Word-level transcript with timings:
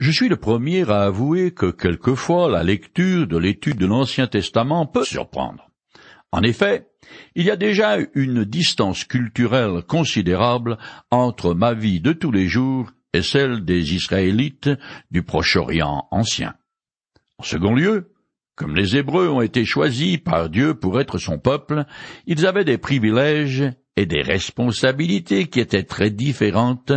Je 0.00 0.10
suis 0.10 0.28
le 0.28 0.36
premier 0.36 0.90
à 0.90 1.02
avouer 1.02 1.52
que 1.52 1.70
quelquefois 1.70 2.50
la 2.50 2.64
lecture 2.64 3.26
de 3.28 3.38
l'étude 3.38 3.78
de 3.78 3.86
l'Ancien 3.86 4.26
Testament 4.26 4.86
peut 4.86 5.04
surprendre. 5.04 5.70
En 6.32 6.42
effet, 6.42 6.88
il 7.36 7.44
y 7.44 7.50
a 7.50 7.56
déjà 7.56 7.98
une 8.14 8.44
distance 8.44 9.04
culturelle 9.04 9.82
considérable 9.86 10.78
entre 11.12 11.54
ma 11.54 11.74
vie 11.74 12.00
de 12.00 12.12
tous 12.12 12.32
les 12.32 12.48
jours 12.48 12.90
et 13.12 13.22
celle 13.22 13.64
des 13.64 13.94
Israélites 13.94 14.70
du 15.12 15.22
Proche-Orient 15.22 16.08
ancien. 16.10 16.54
En 17.38 17.44
second 17.44 17.74
lieu, 17.74 18.10
comme 18.56 18.74
les 18.74 18.96
Hébreux 18.96 19.28
ont 19.28 19.42
été 19.42 19.64
choisis 19.64 20.18
par 20.18 20.50
Dieu 20.50 20.74
pour 20.74 21.00
être 21.00 21.18
son 21.18 21.38
peuple, 21.38 21.84
ils 22.26 22.46
avaient 22.46 22.64
des 22.64 22.78
privilèges 22.78 23.64
et 23.96 24.06
des 24.06 24.22
responsabilités 24.22 25.46
qui 25.46 25.60
étaient 25.60 25.84
très 25.84 26.10
différentes 26.10 26.92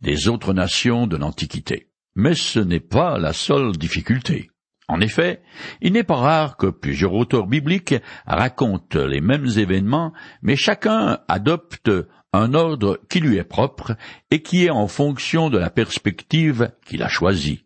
des 0.00 0.28
autres 0.28 0.52
nations 0.52 1.08
de 1.08 1.16
l'Antiquité. 1.16 1.85
Mais 2.16 2.34
ce 2.34 2.58
n'est 2.58 2.80
pas 2.80 3.18
la 3.18 3.32
seule 3.32 3.72
difficulté. 3.72 4.50
En 4.88 5.00
effet, 5.00 5.42
il 5.80 5.92
n'est 5.92 6.04
pas 6.04 6.16
rare 6.16 6.56
que 6.56 6.68
plusieurs 6.68 7.12
auteurs 7.12 7.46
bibliques 7.46 7.94
racontent 8.26 9.04
les 9.04 9.20
mêmes 9.20 9.48
événements, 9.56 10.12
mais 10.42 10.56
chacun 10.56 11.18
adopte 11.28 11.90
un 12.32 12.54
ordre 12.54 13.00
qui 13.10 13.20
lui 13.20 13.36
est 13.36 13.44
propre 13.44 13.96
et 14.30 14.42
qui 14.42 14.64
est 14.64 14.70
en 14.70 14.88
fonction 14.88 15.50
de 15.50 15.58
la 15.58 15.70
perspective 15.70 16.72
qu'il 16.86 17.02
a 17.02 17.08
choisie. 17.08 17.64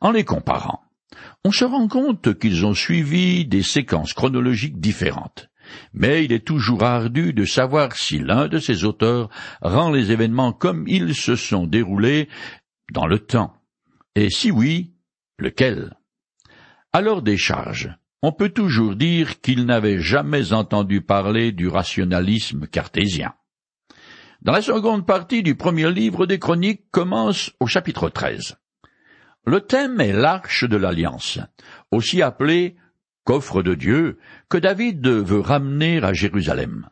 En 0.00 0.12
les 0.12 0.24
comparant, 0.24 0.80
on 1.44 1.50
se 1.50 1.64
rend 1.64 1.88
compte 1.88 2.38
qu'ils 2.38 2.64
ont 2.64 2.74
suivi 2.74 3.44
des 3.44 3.62
séquences 3.62 4.12
chronologiques 4.12 4.80
différentes. 4.80 5.50
Mais 5.92 6.24
il 6.24 6.32
est 6.32 6.46
toujours 6.46 6.84
ardu 6.84 7.34
de 7.34 7.44
savoir 7.44 7.94
si 7.94 8.18
l'un 8.18 8.48
de 8.48 8.58
ces 8.58 8.84
auteurs 8.84 9.28
rend 9.60 9.90
les 9.90 10.12
événements 10.12 10.52
comme 10.52 10.86
ils 10.86 11.14
se 11.14 11.36
sont 11.36 11.66
déroulés 11.66 12.28
dans 12.92 13.06
le 13.06 13.18
temps. 13.18 13.57
Et 14.20 14.30
si 14.30 14.50
oui, 14.50 14.94
lequel? 15.38 15.94
À 16.92 17.02
leur 17.02 17.22
décharge, 17.22 17.96
on 18.20 18.32
peut 18.32 18.48
toujours 18.48 18.96
dire 18.96 19.40
qu'ils 19.40 19.64
n'avaient 19.64 20.00
jamais 20.00 20.52
entendu 20.52 21.02
parler 21.02 21.52
du 21.52 21.68
rationalisme 21.68 22.66
cartésien. 22.66 23.34
Dans 24.42 24.50
la 24.50 24.60
seconde 24.60 25.06
partie 25.06 25.44
du 25.44 25.54
premier 25.54 25.92
livre 25.92 26.26
des 26.26 26.40
Chroniques 26.40 26.90
commence 26.90 27.52
au 27.60 27.68
chapitre 27.68 28.08
13. 28.08 28.56
Le 29.46 29.60
thème 29.60 30.00
est 30.00 30.12
l'arche 30.12 30.64
de 30.64 30.76
l'alliance, 30.76 31.38
aussi 31.92 32.20
appelée 32.20 32.74
coffre 33.22 33.62
de 33.62 33.76
Dieu, 33.76 34.18
que 34.48 34.58
David 34.58 35.06
veut 35.06 35.38
ramener 35.38 36.02
à 36.02 36.12
Jérusalem, 36.12 36.88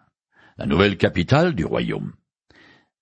la 0.58 0.66
nouvelle 0.66 0.96
capitale 0.96 1.56
du 1.56 1.64
royaume. 1.64 2.12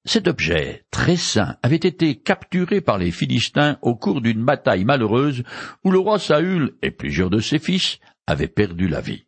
Cet 0.07 0.29
objet 0.29 0.85
très 0.91 1.17
saint 1.17 1.57
avait 1.63 1.77
été 1.77 2.17
capturé 2.17 2.83
par 2.83 2.99
les 2.99 3.11
Philistins 3.11 3.79
au 3.81 3.95
cours 3.95 4.21
d'une 4.21 4.45
bataille 4.45 4.85
malheureuse 4.85 5.45
où 5.83 5.91
le 5.91 5.99
roi 5.99 6.19
Saül 6.19 6.75
et 6.83 6.91
plusieurs 6.91 7.31
de 7.31 7.41
ses 7.41 7.59
fils 7.59 7.99
avaient 8.27 8.49
perdu 8.49 8.87
la 8.87 9.01
vie. 9.01 9.25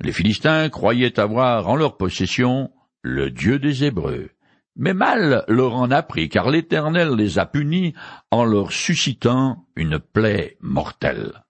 Les 0.00 0.12
Philistins 0.12 0.70
croyaient 0.70 1.20
avoir 1.20 1.68
en 1.68 1.76
leur 1.76 1.98
possession 1.98 2.70
le 3.02 3.30
Dieu 3.30 3.58
des 3.58 3.84
Hébreux, 3.84 4.30
mais 4.74 4.94
mal 4.94 5.44
leur 5.48 5.74
en 5.74 5.90
a 5.90 6.02
pris, 6.02 6.30
car 6.30 6.48
l'Éternel 6.48 7.10
les 7.10 7.38
a 7.38 7.44
punis 7.44 7.92
en 8.30 8.44
leur 8.44 8.72
suscitant 8.72 9.66
une 9.76 9.98
plaie 9.98 10.56
mortelle. 10.60 11.44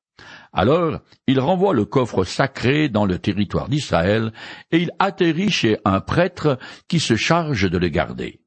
Alors 0.53 1.01
il 1.27 1.39
renvoie 1.39 1.75
le 1.75 1.85
coffre 1.85 2.25
sacré 2.25 2.89
dans 2.89 3.07
le 3.07 3.19
territoire 3.19 3.69
d'Israël, 3.69 4.33
et 4.71 4.79
il 4.79 4.91
atterrit 4.99 5.51
chez 5.51 5.79
un 5.85 6.01
prêtre 6.01 6.59
qui 6.89 7.01
se 7.01 7.17
charge 7.17 7.71
de 7.71 7.79
le 7.79 7.89
garder. 7.89 8.41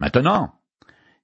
Maintenant, 0.00 0.54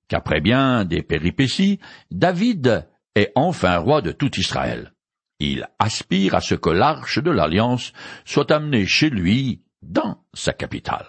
qu'après 0.08 0.40
bien 0.40 0.84
des 0.84 1.02
péripéties, 1.02 1.80
David 2.10 2.88
est 3.14 3.32
enfin 3.34 3.78
roi 3.78 4.02
de 4.02 4.12
tout 4.12 4.38
Israël. 4.38 4.92
Il 5.40 5.68
aspire 5.78 6.34
à 6.34 6.40
ce 6.40 6.54
que 6.54 6.70
l'arche 6.70 7.18
de 7.18 7.30
l'alliance 7.30 7.92
soit 8.24 8.50
amenée 8.50 8.86
chez 8.86 9.10
lui 9.10 9.62
dans 9.82 10.24
sa 10.32 10.52
capitale. 10.52 11.06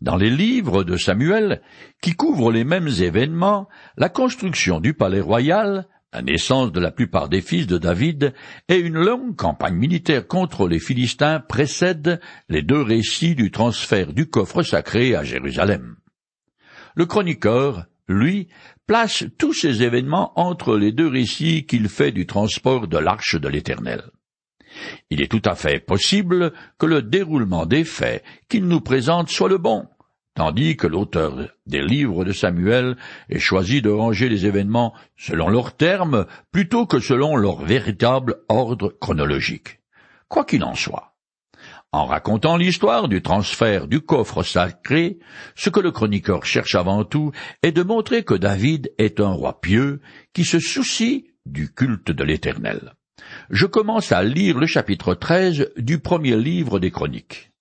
Dans 0.00 0.16
les 0.16 0.30
livres 0.30 0.82
de 0.82 0.96
Samuel, 0.96 1.62
qui 2.02 2.14
couvrent 2.14 2.50
les 2.50 2.64
mêmes 2.64 2.88
événements, 2.88 3.68
la 3.96 4.08
construction 4.08 4.80
du 4.80 4.94
palais 4.94 5.20
royal, 5.20 5.86
la 6.12 6.22
naissance 6.22 6.72
de 6.72 6.80
la 6.80 6.90
plupart 6.90 7.28
des 7.28 7.40
fils 7.40 7.66
de 7.66 7.78
David 7.78 8.34
et 8.68 8.76
une 8.76 8.98
longue 8.98 9.34
campagne 9.34 9.76
militaire 9.76 10.26
contre 10.26 10.68
les 10.68 10.78
Philistins 10.78 11.40
précèdent 11.40 12.20
les 12.48 12.62
deux 12.62 12.82
récits 12.82 13.34
du 13.34 13.50
transfert 13.50 14.12
du 14.12 14.28
coffre 14.28 14.62
sacré 14.62 15.16
à 15.16 15.24
Jérusalem. 15.24 15.96
Le 16.94 17.06
chroniqueur, 17.06 17.86
lui, 18.08 18.48
place 18.86 19.24
tous 19.38 19.54
ces 19.54 19.82
événements 19.82 20.38
entre 20.38 20.76
les 20.76 20.92
deux 20.92 21.08
récits 21.08 21.64
qu'il 21.64 21.88
fait 21.88 22.12
du 22.12 22.26
transport 22.26 22.88
de 22.88 22.98
l'arche 22.98 23.36
de 23.40 23.48
l'Éternel. 23.48 24.02
Il 25.10 25.22
est 25.22 25.30
tout 25.30 25.42
à 25.44 25.54
fait 25.54 25.80
possible 25.80 26.52
que 26.78 26.86
le 26.86 27.02
déroulement 27.02 27.66
des 27.66 27.84
faits 27.84 28.24
qu'il 28.48 28.66
nous 28.66 28.80
présente 28.80 29.30
soit 29.30 29.48
le 29.48 29.58
bon, 29.58 29.86
tandis 30.34 30.76
que 30.76 30.86
l'auteur 30.86 31.48
des 31.66 31.82
livres 31.82 32.24
de 32.24 32.32
Samuel 32.32 32.96
ait 33.28 33.38
choisi 33.38 33.82
de 33.82 33.90
ranger 33.90 34.28
les 34.28 34.46
événements 34.46 34.94
selon 35.16 35.48
leurs 35.48 35.76
termes 35.76 36.26
plutôt 36.50 36.86
que 36.86 37.00
selon 37.00 37.36
leur 37.36 37.62
véritable 37.62 38.36
ordre 38.48 38.88
chronologique. 39.00 39.80
Quoi 40.28 40.44
qu'il 40.44 40.64
en 40.64 40.74
soit, 40.74 41.12
en 41.92 42.06
racontant 42.06 42.56
l'histoire 42.56 43.06
du 43.06 43.20
transfert 43.20 43.86
du 43.86 44.00
coffre 44.00 44.42
sacré, 44.42 45.18
ce 45.54 45.68
que 45.68 45.80
le 45.80 45.90
chroniqueur 45.90 46.46
cherche 46.46 46.74
avant 46.74 47.04
tout 47.04 47.32
est 47.62 47.72
de 47.72 47.82
montrer 47.82 48.24
que 48.24 48.34
David 48.34 48.92
est 48.96 49.20
un 49.20 49.32
roi 49.32 49.60
pieux 49.60 50.00
qui 50.32 50.44
se 50.44 50.58
soucie 50.58 51.26
du 51.44 51.72
culte 51.72 52.10
de 52.10 52.24
l'Éternel. 52.24 52.94
Je 53.50 53.66
commence 53.66 54.10
à 54.10 54.22
lire 54.22 54.58
le 54.58 54.66
chapitre 54.66 55.14
13 55.14 55.72
du 55.76 55.98
premier 55.98 56.36
livre 56.36 56.78
des 56.78 56.90
Chroniques. 56.90 57.51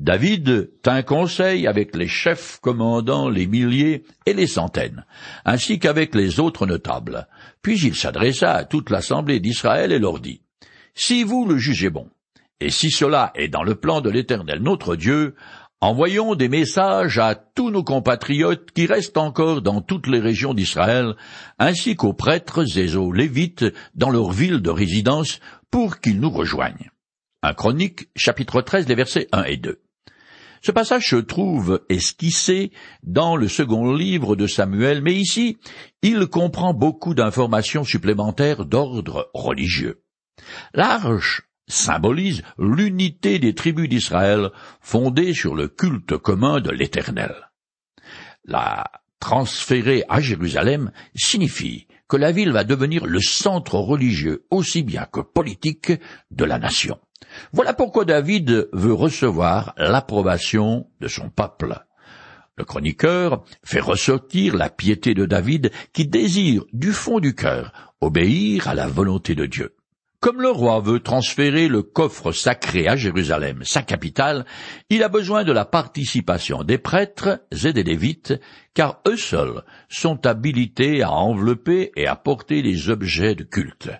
David 0.00 0.70
tint 0.80 1.02
conseil 1.02 1.66
avec 1.66 1.94
les 1.94 2.08
chefs 2.08 2.58
commandant 2.62 3.28
les 3.28 3.46
milliers 3.46 4.04
et 4.24 4.32
les 4.32 4.46
centaines, 4.46 5.04
ainsi 5.44 5.78
qu'avec 5.78 6.14
les 6.14 6.40
autres 6.40 6.64
notables. 6.64 7.28
Puis 7.60 7.78
il 7.80 7.94
s'adressa 7.94 8.52
à 8.52 8.64
toute 8.64 8.88
l'assemblée 8.88 9.40
d'Israël 9.40 9.92
et 9.92 9.98
leur 9.98 10.18
dit, 10.18 10.40
Si 10.94 11.22
vous 11.22 11.46
le 11.46 11.58
jugez 11.58 11.90
bon, 11.90 12.08
et 12.60 12.70
si 12.70 12.90
cela 12.90 13.30
est 13.34 13.48
dans 13.48 13.62
le 13.62 13.74
plan 13.74 14.00
de 14.00 14.08
l'Éternel 14.08 14.62
notre 14.62 14.96
Dieu, 14.96 15.34
envoyons 15.82 16.34
des 16.34 16.48
messages 16.48 17.18
à 17.18 17.34
tous 17.34 17.70
nos 17.70 17.84
compatriotes 17.84 18.70
qui 18.70 18.86
restent 18.86 19.18
encore 19.18 19.60
dans 19.60 19.82
toutes 19.82 20.06
les 20.06 20.20
régions 20.20 20.54
d'Israël, 20.54 21.14
ainsi 21.58 21.94
qu'aux 21.94 22.14
prêtres 22.14 22.78
et 22.78 22.96
aux 22.96 23.12
lévites 23.12 23.66
dans 23.94 24.10
leur 24.10 24.30
ville 24.30 24.60
de 24.60 24.70
résidence, 24.70 25.40
pour 25.70 26.00
qu'ils 26.00 26.20
nous 26.20 26.30
rejoignent. 26.30 26.90
Chronique, 27.54 28.08
chapitre 28.16 28.62
13, 28.62 28.88
les 28.88 28.94
versets 28.94 29.28
1 29.32 29.44
et 29.44 29.58
2. 29.58 29.78
Ce 30.62 30.72
passage 30.72 31.08
se 31.08 31.16
trouve 31.16 31.80
esquissé 31.88 32.70
dans 33.02 33.36
le 33.36 33.48
second 33.48 33.94
livre 33.94 34.36
de 34.36 34.46
Samuel, 34.46 35.02
mais 35.02 35.14
ici, 35.14 35.56
il 36.02 36.26
comprend 36.26 36.74
beaucoup 36.74 37.14
d'informations 37.14 37.84
supplémentaires 37.84 38.66
d'ordre 38.66 39.30
religieux. 39.32 40.02
L'arche 40.74 41.42
symbolise 41.66 42.42
l'unité 42.58 43.38
des 43.38 43.54
tribus 43.54 43.88
d'Israël 43.88 44.50
fondée 44.80 45.32
sur 45.32 45.54
le 45.54 45.68
culte 45.68 46.16
commun 46.18 46.60
de 46.60 46.70
l'Éternel. 46.70 47.50
La 48.44 48.84
transférer 49.20 50.04
à 50.08 50.20
Jérusalem 50.20 50.90
signifie 51.14 51.86
que 52.08 52.16
la 52.16 52.32
ville 52.32 52.52
va 52.52 52.64
devenir 52.64 53.06
le 53.06 53.20
centre 53.20 53.76
religieux 53.76 54.46
aussi 54.50 54.82
bien 54.82 55.04
que 55.04 55.20
politique 55.20 55.92
de 56.30 56.44
la 56.44 56.58
nation. 56.58 56.98
Voilà 57.52 57.72
pourquoi 57.72 58.04
David 58.04 58.68
veut 58.72 58.92
recevoir 58.92 59.74
l'approbation 59.76 60.86
de 61.00 61.08
son 61.08 61.30
peuple. 61.30 61.84
Le 62.56 62.64
chroniqueur 62.64 63.44
fait 63.64 63.80
ressortir 63.80 64.56
la 64.56 64.68
piété 64.68 65.14
de 65.14 65.24
David 65.24 65.70
qui 65.92 66.06
désire 66.06 66.64
du 66.72 66.92
fond 66.92 67.18
du 67.18 67.34
cœur 67.34 67.72
obéir 68.00 68.68
à 68.68 68.74
la 68.74 68.86
volonté 68.86 69.34
de 69.34 69.46
Dieu. 69.46 69.74
Comme 70.20 70.42
le 70.42 70.50
roi 70.50 70.80
veut 70.80 71.00
transférer 71.00 71.68
le 71.68 71.82
coffre 71.82 72.32
sacré 72.32 72.86
à 72.86 72.94
Jérusalem, 72.94 73.62
sa 73.64 73.80
capitale, 73.80 74.44
il 74.90 75.02
a 75.02 75.08
besoin 75.08 75.44
de 75.44 75.52
la 75.52 75.64
participation 75.64 76.62
des 76.62 76.76
prêtres 76.76 77.40
et 77.64 77.72
des 77.72 77.82
lévites, 77.82 78.34
car 78.74 79.00
eux 79.08 79.16
seuls 79.16 79.62
sont 79.88 80.26
habilités 80.26 81.02
à 81.02 81.12
envelopper 81.12 81.92
et 81.96 82.06
à 82.06 82.16
porter 82.16 82.60
les 82.60 82.90
objets 82.90 83.34
de 83.34 83.44
culte. 83.44 83.90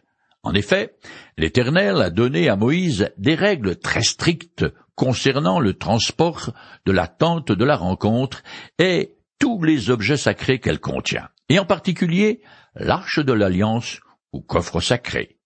En 0.42 0.54
effet, 0.54 0.96
l'Éternel 1.36 2.00
a 2.00 2.10
donné 2.10 2.48
à 2.48 2.56
Moïse 2.56 3.10
des 3.18 3.34
règles 3.34 3.76
très 3.76 4.02
strictes 4.02 4.64
concernant 4.94 5.60
le 5.60 5.74
transport 5.74 6.52
de 6.86 6.92
la 6.92 7.08
tente 7.08 7.52
de 7.52 7.64
la 7.64 7.76
rencontre 7.76 8.42
et 8.78 9.16
tous 9.38 9.62
les 9.62 9.90
objets 9.90 10.16
sacrés 10.16 10.58
qu'elle 10.58 10.80
contient, 10.80 11.28
et 11.48 11.58
en 11.58 11.64
particulier 11.64 12.42
l'arche 12.74 13.18
de 13.18 13.32
l'alliance 13.32 14.00
ou 14.32 14.40
coffre 14.40 14.80
sacré. 14.80 15.38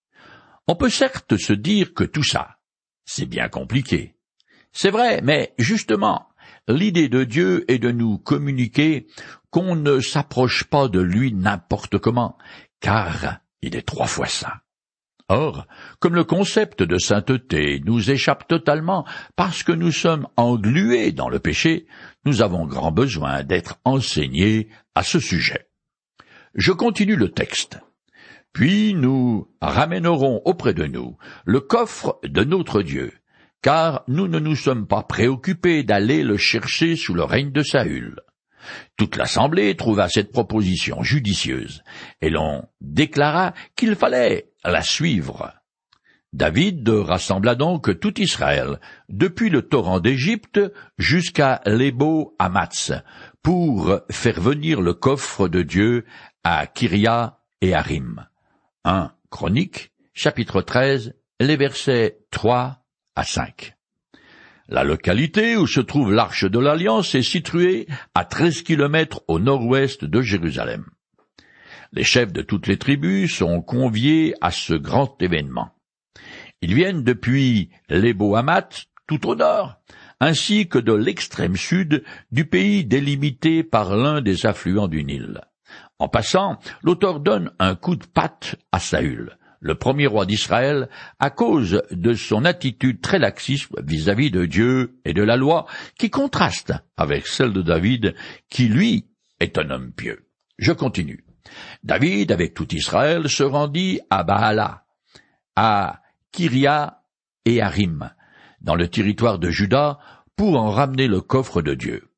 On 0.66 0.76
peut 0.76 0.88
certes 0.88 1.36
se 1.36 1.52
dire 1.52 1.94
que 1.94 2.04
tout 2.04 2.22
ça, 2.22 2.58
c'est 3.04 3.26
bien 3.26 3.48
compliqué. 3.48 4.16
C'est 4.72 4.90
vrai, 4.90 5.20
mais 5.22 5.54
justement, 5.58 6.28
l'idée 6.66 7.08
de 7.08 7.24
Dieu 7.24 7.64
est 7.68 7.78
de 7.78 7.90
nous 7.90 8.18
communiquer 8.18 9.06
qu'on 9.50 9.76
ne 9.76 10.00
s'approche 10.00 10.64
pas 10.64 10.88
de 10.88 11.00
lui 11.00 11.32
n'importe 11.32 11.98
comment, 11.98 12.36
car 12.80 13.38
il 13.62 13.76
est 13.76 13.86
trois 13.86 14.08
fois 14.08 14.26
saint. 14.26 14.63
Or, 15.28 15.66
comme 16.00 16.14
le 16.14 16.24
concept 16.24 16.82
de 16.82 16.98
sainteté 16.98 17.80
nous 17.84 18.10
échappe 18.10 18.46
totalement 18.46 19.06
parce 19.36 19.62
que 19.62 19.72
nous 19.72 19.90
sommes 19.90 20.28
englués 20.36 21.12
dans 21.12 21.30
le 21.30 21.38
péché, 21.38 21.86
nous 22.26 22.42
avons 22.42 22.66
grand 22.66 22.92
besoin 22.92 23.42
d'être 23.42 23.78
enseignés 23.84 24.68
à 24.94 25.02
ce 25.02 25.18
sujet. 25.18 25.66
Je 26.54 26.72
continue 26.72 27.16
le 27.16 27.30
texte. 27.30 27.78
Puis 28.52 28.94
nous 28.94 29.48
ramènerons 29.60 30.42
auprès 30.44 30.74
de 30.74 30.84
nous 30.84 31.16
le 31.44 31.60
coffre 31.60 32.20
de 32.22 32.44
notre 32.44 32.82
Dieu, 32.82 33.12
car 33.62 34.04
nous 34.06 34.28
ne 34.28 34.38
nous 34.38 34.54
sommes 34.54 34.86
pas 34.86 35.02
préoccupés 35.02 35.82
d'aller 35.84 36.22
le 36.22 36.36
chercher 36.36 36.96
sous 36.96 37.14
le 37.14 37.24
règne 37.24 37.50
de 37.50 37.62
Saül. 37.62 38.20
Toute 38.96 39.16
l'assemblée 39.16 39.74
trouva 39.74 40.08
cette 40.08 40.32
proposition 40.32 41.02
judicieuse, 41.02 41.82
et 42.20 42.30
l'on 42.30 42.64
déclara 42.80 43.54
qu'il 43.74 43.96
fallait 43.96 44.52
la 44.70 44.82
suivre. 44.82 45.52
David 46.32 46.88
rassembla 46.88 47.54
donc 47.54 48.00
tout 48.00 48.20
Israël, 48.20 48.80
depuis 49.08 49.50
le 49.50 49.62
torrent 49.62 50.00
d'Égypte 50.00 50.60
jusqu'à 50.98 51.60
l'Ebo 51.64 52.34
Amatz, 52.40 52.92
pour 53.42 54.00
faire 54.10 54.40
venir 54.40 54.80
le 54.80 54.94
coffre 54.94 55.46
de 55.46 55.62
Dieu 55.62 56.04
à 56.42 56.66
Kyria 56.66 57.38
et 57.60 57.72
Harim. 57.72 58.26
1 58.84 59.12
Chronique, 59.30 59.92
chapitre 60.12 60.60
13, 60.60 61.14
les 61.38 61.56
versets 61.56 62.18
3 62.32 62.84
à 63.14 63.24
5. 63.24 63.76
La 64.68 64.82
localité 64.82 65.56
où 65.56 65.66
se 65.66 65.80
trouve 65.80 66.12
l'arche 66.12 66.50
de 66.50 66.58
l'Alliance 66.58 67.14
est 67.14 67.22
située 67.22 67.86
à 68.14 68.24
treize 68.24 68.62
kilomètres 68.62 69.22
au 69.28 69.38
nord-ouest 69.38 70.04
de 70.04 70.20
Jérusalem. 70.20 70.86
Les 71.96 72.02
chefs 72.02 72.32
de 72.32 72.42
toutes 72.42 72.66
les 72.66 72.76
tribus 72.76 73.36
sont 73.36 73.62
conviés 73.62 74.34
à 74.40 74.50
ce 74.50 74.74
grand 74.74 75.22
événement. 75.22 75.70
Ils 76.60 76.74
viennent 76.74 77.04
depuis 77.04 77.70
l'Ebo-Hamat, 77.88 78.86
tout 79.06 79.28
au 79.28 79.36
nord, 79.36 79.76
ainsi 80.18 80.68
que 80.68 80.78
de 80.78 80.92
l'extrême 80.92 81.56
sud 81.56 82.02
du 82.32 82.46
pays 82.46 82.84
délimité 82.84 83.62
par 83.62 83.94
l'un 83.94 84.22
des 84.22 84.44
affluents 84.44 84.88
du 84.88 85.04
Nil. 85.04 85.40
En 86.00 86.08
passant, 86.08 86.58
l'auteur 86.82 87.20
donne 87.20 87.52
un 87.60 87.76
coup 87.76 87.94
de 87.94 88.06
patte 88.06 88.56
à 88.72 88.80
Saül, 88.80 89.38
le 89.60 89.76
premier 89.76 90.08
roi 90.08 90.26
d'Israël, 90.26 90.88
à 91.20 91.30
cause 91.30 91.80
de 91.92 92.12
son 92.14 92.44
attitude 92.44 93.02
très 93.02 93.20
laxiste 93.20 93.70
vis-à-vis 93.86 94.32
de 94.32 94.46
Dieu 94.46 94.98
et 95.04 95.14
de 95.14 95.22
la 95.22 95.36
loi, 95.36 95.66
qui 95.96 96.10
contraste 96.10 96.72
avec 96.96 97.28
celle 97.28 97.52
de 97.52 97.62
David, 97.62 98.16
qui 98.50 98.66
lui 98.66 99.06
est 99.38 99.58
un 99.58 99.70
homme 99.70 99.92
pieux. 99.92 100.26
Je 100.58 100.72
continue. 100.72 101.24
David, 101.82 102.32
avec 102.32 102.54
tout 102.54 102.74
Israël, 102.74 103.28
se 103.28 103.42
rendit 103.42 104.00
à 104.10 104.24
Baala, 104.24 104.84
à 105.56 106.02
Kyria 106.32 107.02
et 107.44 107.60
à 107.60 107.68
Rim, 107.68 108.10
dans 108.60 108.74
le 108.74 108.88
territoire 108.88 109.38
de 109.38 109.50
Juda, 109.50 109.98
pour 110.36 110.60
en 110.60 110.70
ramener 110.70 111.06
le 111.06 111.20
coffre 111.20 111.62
de 111.62 111.74
Dieu. 111.74 112.08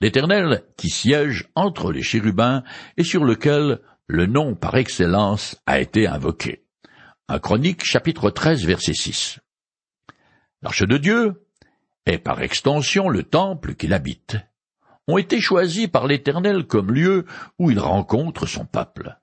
L'Éternel 0.00 0.64
qui 0.76 0.90
siège 0.90 1.48
entre 1.54 1.92
les 1.92 2.02
chérubins 2.02 2.62
et 2.96 3.04
sur 3.04 3.24
lequel 3.24 3.80
le 4.06 4.26
nom 4.26 4.54
par 4.54 4.76
excellence 4.76 5.60
a 5.66 5.80
été 5.80 6.06
invoqué. 6.06 6.64
Un 7.28 7.40
chronique 7.40 7.84
chapitre 7.84 8.30
13 8.30 8.64
verset 8.64 8.94
6. 8.94 9.40
L'arche 10.62 10.86
de 10.86 10.96
Dieu 10.96 11.46
est 12.06 12.18
par 12.18 12.40
extension 12.40 13.08
le 13.08 13.22
temple 13.22 13.74
qu'il 13.74 13.92
habite 13.92 14.36
ont 15.08 15.18
été 15.18 15.40
choisis 15.40 15.88
par 15.88 16.06
l'Éternel 16.06 16.64
comme 16.64 16.92
lieu 16.92 17.24
où 17.58 17.70
il 17.70 17.80
rencontre 17.80 18.46
son 18.46 18.66
peuple. 18.66 19.18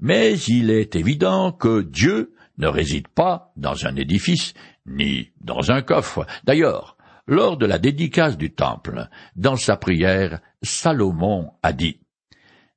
Mais 0.00 0.38
il 0.38 0.70
est 0.70 0.96
évident 0.96 1.52
que 1.52 1.82
Dieu 1.82 2.34
ne 2.56 2.68
réside 2.68 3.08
pas 3.08 3.52
dans 3.56 3.84
un 3.84 3.96
édifice 3.96 4.54
ni 4.86 5.32
dans 5.40 5.72
un 5.72 5.82
coffre. 5.82 6.24
D'ailleurs, 6.44 6.96
lors 7.26 7.56
de 7.56 7.66
la 7.66 7.78
dédicace 7.78 8.36
du 8.36 8.52
temple, 8.52 9.08
dans 9.34 9.56
sa 9.56 9.76
prière, 9.76 10.40
Salomon 10.62 11.52
a 11.62 11.72
dit 11.72 12.00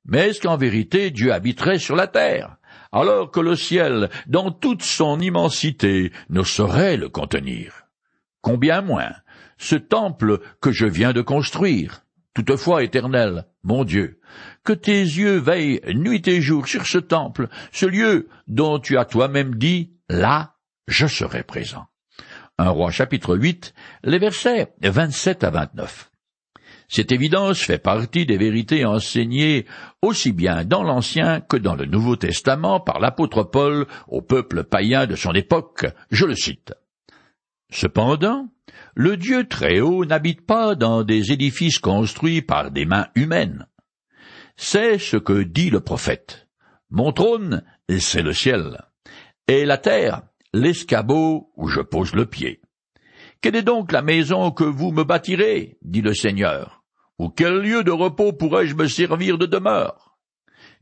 Mais 0.04 0.30
est-ce 0.30 0.40
qu'en 0.40 0.56
vérité 0.56 1.10
Dieu 1.10 1.32
habiterait 1.32 1.78
sur 1.78 1.94
la 1.94 2.08
terre, 2.08 2.56
alors 2.90 3.30
que 3.30 3.40
le 3.40 3.54
ciel, 3.54 4.10
dans 4.26 4.50
toute 4.50 4.82
son 4.82 5.20
immensité, 5.20 6.12
ne 6.30 6.42
saurait 6.42 6.96
le 6.96 7.08
contenir? 7.08 7.86
Combien 8.40 8.80
moins 8.80 9.12
ce 9.58 9.76
temple 9.76 10.40
que 10.60 10.72
je 10.72 10.86
viens 10.86 11.12
de 11.12 11.20
construire 11.20 12.04
Toutefois, 12.38 12.84
Éternel, 12.84 13.46
mon 13.64 13.82
Dieu, 13.82 14.20
que 14.62 14.72
tes 14.72 15.00
yeux 15.00 15.38
veillent 15.38 15.80
nuit 15.92 16.22
et 16.28 16.40
jour 16.40 16.68
sur 16.68 16.86
ce 16.86 16.98
temple, 16.98 17.48
ce 17.72 17.84
lieu 17.84 18.28
dont 18.46 18.78
tu 18.78 18.96
as 18.96 19.04
toi-même 19.04 19.56
dit, 19.56 19.90
là, 20.08 20.54
je 20.86 21.08
serai 21.08 21.42
présent. 21.42 21.86
Un 22.56 22.68
roi 22.70 22.92
chapitre 22.92 23.36
8, 23.36 23.74
les 24.04 24.20
versets 24.20 24.72
27 24.80 25.42
à 25.42 25.50
29. 25.50 26.12
Cette 26.88 27.10
évidence 27.10 27.58
fait 27.58 27.78
partie 27.78 28.24
des 28.24 28.38
vérités 28.38 28.84
enseignées 28.84 29.66
aussi 30.00 30.30
bien 30.30 30.64
dans 30.64 30.84
l'Ancien 30.84 31.40
que 31.40 31.56
dans 31.56 31.74
le 31.74 31.86
Nouveau 31.86 32.14
Testament 32.14 32.78
par 32.78 33.00
l'apôtre 33.00 33.42
Paul 33.42 33.88
au 34.06 34.22
peuple 34.22 34.62
païen 34.62 35.06
de 35.06 35.16
son 35.16 35.32
époque. 35.32 35.86
Je 36.12 36.24
le 36.24 36.36
cite. 36.36 36.72
Cependant, 37.72 38.48
le 38.94 39.16
Dieu 39.16 39.46
très 39.46 39.80
haut 39.80 40.04
n'habite 40.04 40.44
pas 40.44 40.74
dans 40.74 41.04
des 41.04 41.32
édifices 41.32 41.78
construits 41.78 42.42
par 42.42 42.70
des 42.70 42.84
mains 42.84 43.08
humaines. 43.14 43.66
C'est 44.56 44.98
ce 44.98 45.16
que 45.16 45.42
dit 45.42 45.70
le 45.70 45.80
prophète. 45.80 46.48
Mon 46.90 47.12
trône, 47.12 47.62
c'est 48.00 48.22
le 48.22 48.32
ciel, 48.32 48.82
et 49.46 49.64
la 49.64 49.78
terre, 49.78 50.22
l'escabeau 50.52 51.52
où 51.56 51.68
je 51.68 51.80
pose 51.80 52.14
le 52.14 52.26
pied. 52.26 52.60
Quelle 53.40 53.56
est 53.56 53.62
donc 53.62 53.92
la 53.92 54.02
maison 54.02 54.50
que 54.50 54.64
vous 54.64 54.90
me 54.90 55.04
bâtirez, 55.04 55.78
dit 55.82 56.00
le 56.00 56.14
Seigneur, 56.14 56.82
ou 57.18 57.28
quel 57.28 57.58
lieu 57.58 57.84
de 57.84 57.92
repos 57.92 58.32
pourrais-je 58.32 58.74
me 58.74 58.88
servir 58.88 59.38
de 59.38 59.46
demeure? 59.46 60.18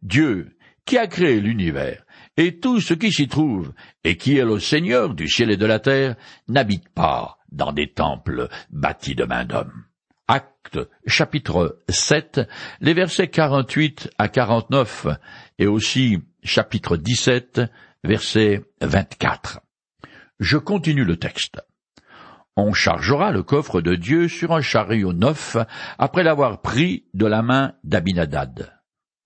Dieu, 0.02 0.56
qui 0.86 0.96
a 0.96 1.06
créé 1.06 1.40
l'univers, 1.40 2.05
et 2.36 2.58
tout 2.58 2.80
ce 2.80 2.94
qui 2.94 3.12
s'y 3.12 3.28
trouve, 3.28 3.72
et 4.04 4.16
qui 4.16 4.36
est 4.36 4.44
le 4.44 4.58
Seigneur 4.58 5.14
du 5.14 5.28
ciel 5.28 5.50
et 5.50 5.56
de 5.56 5.66
la 5.66 5.78
terre, 5.78 6.16
n'habite 6.48 6.88
pas 6.90 7.38
dans 7.50 7.72
des 7.72 7.92
temples 7.92 8.48
bâtis 8.70 9.14
de 9.14 9.24
main 9.24 9.44
d'homme. 9.44 9.84
Acte 10.28 10.78
chapitre 11.06 11.78
7, 11.88 12.40
les 12.80 12.94
versets 12.94 13.28
48 13.28 14.10
à 14.18 14.28
49, 14.28 15.06
et 15.58 15.66
aussi 15.66 16.18
chapitre 16.42 16.96
17, 16.96 17.62
verset 18.04 18.64
24. 18.80 19.60
Je 20.40 20.58
continue 20.58 21.04
le 21.04 21.16
texte. 21.16 21.62
On 22.56 22.72
chargera 22.72 23.32
le 23.32 23.42
coffre 23.42 23.80
de 23.80 23.94
Dieu 23.94 24.28
sur 24.28 24.52
un 24.52 24.62
chariot 24.62 25.12
neuf 25.12 25.56
après 25.98 26.22
l'avoir 26.22 26.60
pris 26.62 27.04
de 27.14 27.26
la 27.26 27.42
main 27.42 27.74
d'Abinadad. 27.84 28.72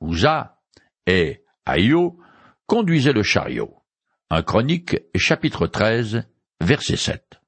Uza 0.02 0.58
et 1.06 1.44
Aïo 1.64 2.18
conduisait 2.70 3.12
le 3.12 3.24
chariot. 3.24 3.82
Un 4.30 4.42
chronique, 4.42 4.96
chapitre 5.16 5.66
13, 5.66 6.22
verset 6.60 6.94
7. 6.94 7.40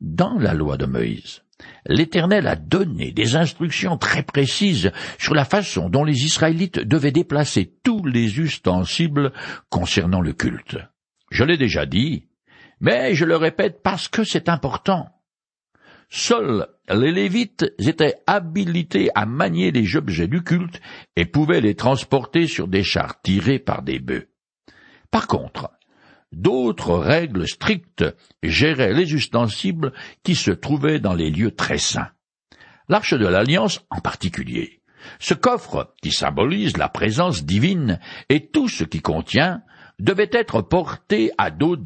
Dans 0.00 0.36
la 0.40 0.54
loi 0.54 0.76
de 0.76 0.86
Moïse, 0.86 1.44
l'Éternel 1.86 2.48
a 2.48 2.56
donné 2.56 3.12
des 3.12 3.36
instructions 3.36 3.96
très 3.96 4.24
précises 4.24 4.90
sur 5.20 5.36
la 5.36 5.44
façon 5.44 5.88
dont 5.88 6.02
les 6.02 6.24
Israélites 6.24 6.80
devaient 6.80 7.12
déplacer 7.12 7.76
tous 7.84 8.04
les 8.04 8.40
ustensiles 8.40 9.30
concernant 9.68 10.20
le 10.20 10.32
culte. 10.32 10.78
Je 11.30 11.44
l'ai 11.44 11.56
déjà 11.56 11.86
dit, 11.86 12.26
mais 12.80 13.14
je 13.14 13.24
le 13.24 13.36
répète 13.36 13.84
parce 13.84 14.08
que 14.08 14.24
c'est 14.24 14.48
important. 14.48 15.13
Seuls 16.16 16.68
les 16.88 17.10
Lévites 17.10 17.74
étaient 17.80 18.14
habilités 18.28 19.10
à 19.16 19.26
manier 19.26 19.72
les 19.72 19.96
objets 19.96 20.28
du 20.28 20.44
culte 20.44 20.80
et 21.16 21.24
pouvaient 21.24 21.60
les 21.60 21.74
transporter 21.74 22.46
sur 22.46 22.68
des 22.68 22.84
chars 22.84 23.20
tirés 23.20 23.58
par 23.58 23.82
des 23.82 23.98
bœufs. 23.98 24.28
Par 25.10 25.26
contre, 25.26 25.72
d'autres 26.30 26.94
règles 26.94 27.48
strictes 27.48 28.04
géraient 28.44 28.94
les 28.94 29.12
ustensiles 29.12 29.92
qui 30.22 30.36
se 30.36 30.52
trouvaient 30.52 31.00
dans 31.00 31.14
les 31.14 31.32
lieux 31.32 31.50
très 31.50 31.78
saints. 31.78 32.12
L'arche 32.88 33.14
de 33.14 33.26
l'Alliance 33.26 33.84
en 33.90 33.98
particulier. 33.98 34.82
Ce 35.18 35.34
coffre, 35.34 35.94
qui 36.00 36.12
symbolise 36.12 36.76
la 36.76 36.88
présence 36.88 37.44
divine 37.44 37.98
et 38.28 38.46
tout 38.46 38.68
ce 38.68 38.84
qui 38.84 39.00
contient, 39.00 39.62
devait 39.98 40.30
être 40.32 40.62
porté 40.62 41.32
à 41.38 41.50
dos 41.50 41.76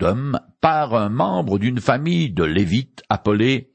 par 0.60 0.94
un 0.94 1.08
membre 1.08 1.58
d'une 1.58 1.80
famille 1.80 2.30
de 2.30 2.44
Lévites 2.44 3.02
appelée 3.08 3.70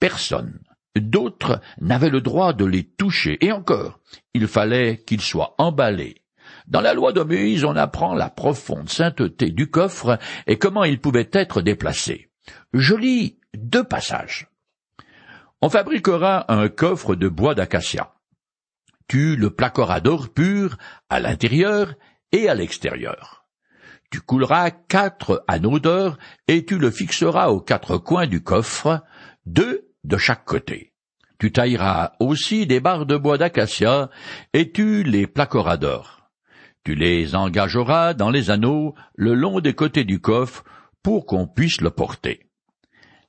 Personne 0.00 0.60
d'autre 0.96 1.60
n'avait 1.80 2.10
le 2.10 2.20
droit 2.20 2.52
de 2.52 2.64
les 2.64 2.84
toucher, 2.84 3.38
et 3.44 3.52
encore, 3.52 4.00
il 4.34 4.46
fallait 4.46 4.98
qu'ils 4.98 5.20
soient 5.20 5.54
emballés. 5.58 6.22
Dans 6.66 6.80
la 6.80 6.94
loi 6.94 7.12
de 7.12 7.22
Moïse, 7.22 7.64
on 7.64 7.76
apprend 7.76 8.14
la 8.14 8.30
profonde 8.30 8.88
sainteté 8.88 9.50
du 9.50 9.70
coffre 9.70 10.18
et 10.46 10.58
comment 10.58 10.84
il 10.84 11.00
pouvait 11.00 11.28
être 11.32 11.60
déplacé. 11.62 12.30
Je 12.72 12.94
lis 12.94 13.38
deux 13.54 13.84
passages. 13.84 14.48
On 15.60 15.68
fabriquera 15.68 16.50
un 16.52 16.68
coffre 16.68 17.14
de 17.14 17.28
bois 17.28 17.54
d'acacia. 17.54 18.14
Tu 19.08 19.36
le 19.36 19.50
plaqueras 19.50 20.00
d'or 20.00 20.28
pur 20.32 20.76
à 21.08 21.20
l'intérieur 21.20 21.94
et 22.32 22.48
à 22.48 22.54
l'extérieur. 22.54 23.37
Tu 24.10 24.20
couleras 24.20 24.70
quatre 24.70 25.44
anneaux 25.48 25.78
d'or 25.78 26.16
et 26.46 26.64
tu 26.64 26.78
le 26.78 26.90
fixeras 26.90 27.48
aux 27.48 27.60
quatre 27.60 27.98
coins 27.98 28.26
du 28.26 28.42
coffre, 28.42 29.02
deux 29.44 29.88
de 30.04 30.16
chaque 30.16 30.44
côté. 30.44 30.94
Tu 31.38 31.52
tailleras 31.52 32.12
aussi 32.18 32.66
des 32.66 32.80
barres 32.80 33.06
de 33.06 33.16
bois 33.16 33.38
d'acacia 33.38 34.10
et 34.54 34.72
tu 34.72 35.02
les 35.02 35.26
plaqueras 35.26 35.76
d'or. 35.76 36.30
Tu 36.84 36.94
les 36.94 37.34
engageras 37.34 38.14
dans 38.14 38.30
les 38.30 38.50
anneaux 38.50 38.94
le 39.14 39.34
long 39.34 39.60
des 39.60 39.74
côtés 39.74 40.04
du 40.04 40.20
coffre 40.20 40.64
pour 41.02 41.26
qu'on 41.26 41.46
puisse 41.46 41.80
le 41.80 41.90
porter. 41.90 42.48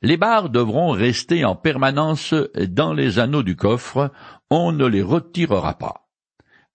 Les 0.01 0.15
barres 0.15 0.49
devront 0.49 0.91
rester 0.91 1.43
en 1.43 1.55
permanence 1.55 2.33
dans 2.55 2.93
les 2.93 3.19
anneaux 3.19 3.43
du 3.43 3.57
coffre, 3.57 4.11
on 4.49 4.71
ne 4.71 4.85
les 4.85 5.01
retirera 5.01 5.77
pas. 5.77 6.08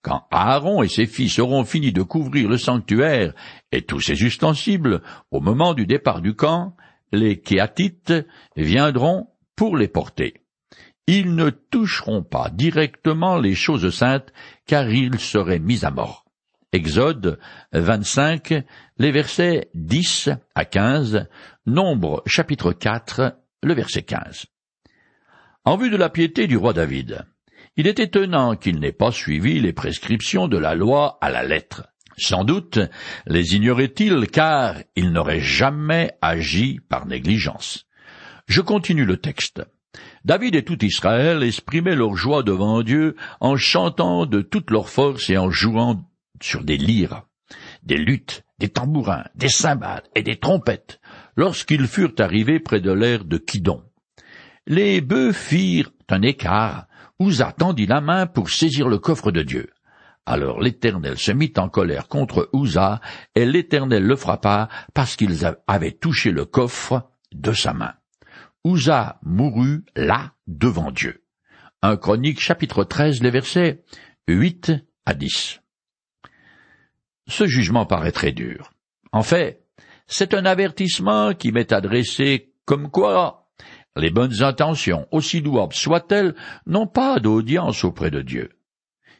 Quand 0.05 0.27
Aaron 0.29 0.83
et 0.83 0.87
ses 0.87 1.07
filles 1.07 1.29
seront 1.29 1.65
finis 1.65 1.91
de 1.91 2.03
couvrir 2.03 2.47
le 2.47 2.59
sanctuaire 2.59 3.33
et 3.71 3.81
tous 3.81 4.01
ses 4.01 4.21
ustensiles, 4.23 5.01
au 5.31 5.41
moment 5.41 5.73
du 5.73 5.87
départ 5.87 6.21
du 6.21 6.35
camp, 6.35 6.77
les 7.11 7.41
Kéatites 7.41 8.13
viendront 8.55 9.29
pour 9.55 9.75
les 9.75 9.87
porter. 9.87 10.43
Ils 11.07 11.33
ne 11.33 11.49
toucheront 11.49 12.21
pas 12.21 12.51
directement 12.51 13.39
les 13.39 13.55
choses 13.55 13.89
saintes, 13.89 14.31
car 14.67 14.87
ils 14.91 15.19
seraient 15.19 15.57
mis 15.57 15.83
à 15.83 15.89
mort. 15.89 16.25
Exode 16.71 17.39
25, 17.71 18.63
les 18.99 19.11
versets 19.11 19.71
10 19.73 20.29
à 20.53 20.65
15, 20.65 21.27
Nombre 21.65 22.21
chapitre 22.27 22.73
4, 22.73 23.39
le 23.63 23.73
verset 23.73 24.03
15. 24.03 24.45
En 25.63 25.77
vue 25.77 25.89
de 25.89 25.97
la 25.97 26.11
piété 26.11 26.45
du 26.45 26.57
roi 26.57 26.73
David, 26.73 27.25
il 27.77 27.87
est 27.87 27.99
étonnant 27.99 28.55
qu'il 28.55 28.79
n'ait 28.79 28.91
pas 28.91 29.11
suivi 29.11 29.59
les 29.59 29.73
prescriptions 29.73 30.47
de 30.47 30.57
la 30.57 30.75
loi 30.75 31.17
à 31.21 31.29
la 31.29 31.43
lettre. 31.43 31.87
Sans 32.17 32.45
doute 32.45 32.79
les 33.25 33.55
ignorait-il 33.55 34.27
car 34.27 34.75
il 34.95 35.11
n'aurait 35.11 35.41
jamais 35.41 36.13
agi 36.21 36.79
par 36.87 37.05
négligence. 37.05 37.85
Je 38.47 38.61
continue 38.61 39.05
le 39.05 39.17
texte. 39.17 39.61
David 40.23 40.55
et 40.55 40.63
tout 40.63 40.83
Israël 40.83 41.43
exprimaient 41.43 41.95
leur 41.95 42.15
joie 42.15 42.43
devant 42.43 42.81
Dieu 42.83 43.15
en 43.39 43.57
chantant 43.57 44.25
de 44.25 44.41
toute 44.41 44.71
leur 44.71 44.89
force 44.89 45.29
et 45.29 45.37
en 45.37 45.49
jouant 45.49 46.09
sur 46.41 46.63
des 46.63 46.77
lyres, 46.77 47.23
des 47.83 47.97
luttes, 47.97 48.43
des 48.59 48.69
tambourins, 48.69 49.25
des 49.35 49.49
cymbales 49.49 50.03
et 50.15 50.23
des 50.23 50.37
trompettes, 50.37 50.99
lorsqu'ils 51.35 51.87
furent 51.87 52.15
arrivés 52.19 52.59
près 52.59 52.81
de 52.81 52.91
l'air 52.91 53.25
de 53.25 53.37
Kidon. 53.37 53.83
Les 54.67 55.01
bœufs 55.01 55.33
firent 55.33 55.91
un 56.09 56.21
écart, 56.21 56.87
Ouza 57.19 57.53
tendit 57.53 57.85
la 57.85 58.01
main 58.01 58.27
pour 58.27 58.49
saisir 58.49 58.89
le 58.89 58.99
coffre 58.99 59.31
de 59.31 59.41
Dieu. 59.41 59.69
Alors 60.25 60.59
l'Éternel 60.59 61.17
se 61.17 61.31
mit 61.31 61.53
en 61.57 61.69
colère 61.69 62.07
contre 62.07 62.49
Ouza, 62.51 62.99
et 63.35 63.45
l'Éternel 63.45 64.03
le 64.03 64.15
frappa 64.15 64.69
parce 64.93 65.15
qu'ils 65.15 65.45
avaient 65.67 65.91
touché 65.91 66.31
le 66.31 66.45
coffre 66.45 67.09
de 67.31 67.53
sa 67.53 67.73
main. 67.73 67.93
Ouza 68.63 69.19
mourut 69.23 69.85
là 69.95 70.33
devant 70.47 70.91
Dieu. 70.91 71.23
Un 71.81 71.97
chronique 71.97 72.39
chapitre 72.39 72.83
13 72.83 73.21
les 73.21 73.29
versets 73.29 73.83
8 74.27 74.73
à 75.05 75.13
10. 75.13 75.61
Ce 77.27 77.45
jugement 77.45 77.85
paraît 77.85 78.11
très 78.11 78.31
dur. 78.31 78.71
En 79.11 79.21
fait, 79.21 79.63
c'est 80.07 80.33
un 80.33 80.45
avertissement 80.45 81.33
qui 81.33 81.51
m'est 81.51 81.71
adressé 81.71 82.53
comme 82.65 82.89
quoi 82.89 83.44
les 83.95 84.11
bonnes 84.11 84.43
intentions, 84.43 85.07
aussi 85.11 85.41
louables 85.41 85.73
soient-elles, 85.73 86.35
n'ont 86.65 86.87
pas 86.87 87.19
d'audience 87.19 87.83
auprès 87.83 88.11
de 88.11 88.21
Dieu. 88.21 88.49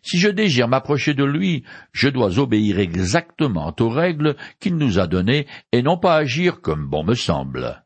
Si 0.02 0.20
je 0.20 0.30
désire 0.30 0.68
m'approcher 0.68 1.16
de 1.16 1.24
lui, 1.24 1.64
je 1.92 2.10
dois 2.10 2.38
obéir 2.38 2.78
exactement 2.80 3.74
aux 3.80 3.90
règles 3.90 4.36
qu'il 4.60 4.76
nous 4.76 5.00
a 5.00 5.08
données 5.08 5.48
et 5.72 5.82
non 5.82 5.98
pas 5.98 6.16
agir 6.16 6.62
comme 6.62 6.88
bon 6.88 7.04
me 7.04 7.16
semble. 7.16 7.84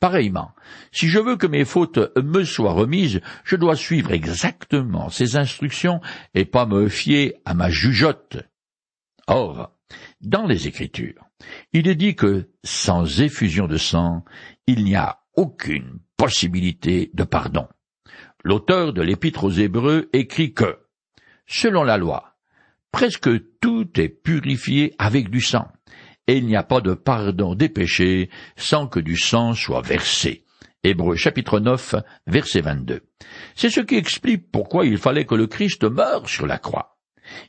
Pareillement, 0.00 0.52
si 0.92 1.08
je 1.08 1.18
veux 1.18 1.36
que 1.36 1.46
mes 1.46 1.64
fautes 1.64 1.98
me 2.16 2.44
soient 2.44 2.72
remises, 2.72 3.20
je 3.44 3.56
dois 3.56 3.76
suivre 3.76 4.12
exactement 4.12 5.10
ses 5.10 5.36
instructions 5.36 6.00
et 6.34 6.44
pas 6.44 6.66
me 6.66 6.88
fier 6.88 7.34
à 7.44 7.52
ma 7.52 7.68
jugeote. 7.68 8.38
Or, 9.26 9.76
dans 10.22 10.46
les 10.46 10.68
Écritures, 10.68 11.26
il 11.72 11.88
est 11.88 11.96
dit 11.96 12.14
que 12.14 12.48
sans 12.64 13.20
effusion 13.20 13.66
de 13.66 13.76
sang, 13.76 14.24
il 14.66 14.84
n'y 14.84 14.96
a 14.96 15.18
aucune 15.34 15.98
possibilité 16.18 17.10
de 17.14 17.24
pardon. 17.24 17.66
L'auteur 18.44 18.92
de 18.92 19.00
l'Épître 19.00 19.44
aux 19.44 19.50
Hébreux 19.50 20.10
écrit 20.12 20.52
que, 20.52 20.78
selon 21.46 21.84
la 21.84 21.96
loi, 21.96 22.36
presque 22.92 23.30
tout 23.60 23.88
est 23.98 24.08
purifié 24.10 24.94
avec 24.98 25.30
du 25.30 25.40
sang, 25.40 25.68
et 26.26 26.36
il 26.36 26.46
n'y 26.46 26.56
a 26.56 26.62
pas 26.62 26.82
de 26.82 26.92
pardon 26.92 27.54
des 27.54 27.70
péchés 27.70 28.28
sans 28.56 28.86
que 28.86 29.00
du 29.00 29.16
sang 29.16 29.54
soit 29.54 29.80
versé. 29.80 30.44
Hébreux 30.84 31.16
chapitre 31.16 31.58
9, 31.58 31.94
verset 32.26 32.60
22. 32.60 33.00
C'est 33.54 33.70
ce 33.70 33.80
qui 33.80 33.96
explique 33.96 34.50
pourquoi 34.50 34.86
il 34.86 34.98
fallait 34.98 35.24
que 35.24 35.34
le 35.34 35.46
Christ 35.46 35.84
meure 35.84 36.28
sur 36.28 36.46
la 36.46 36.58
croix. 36.58 36.98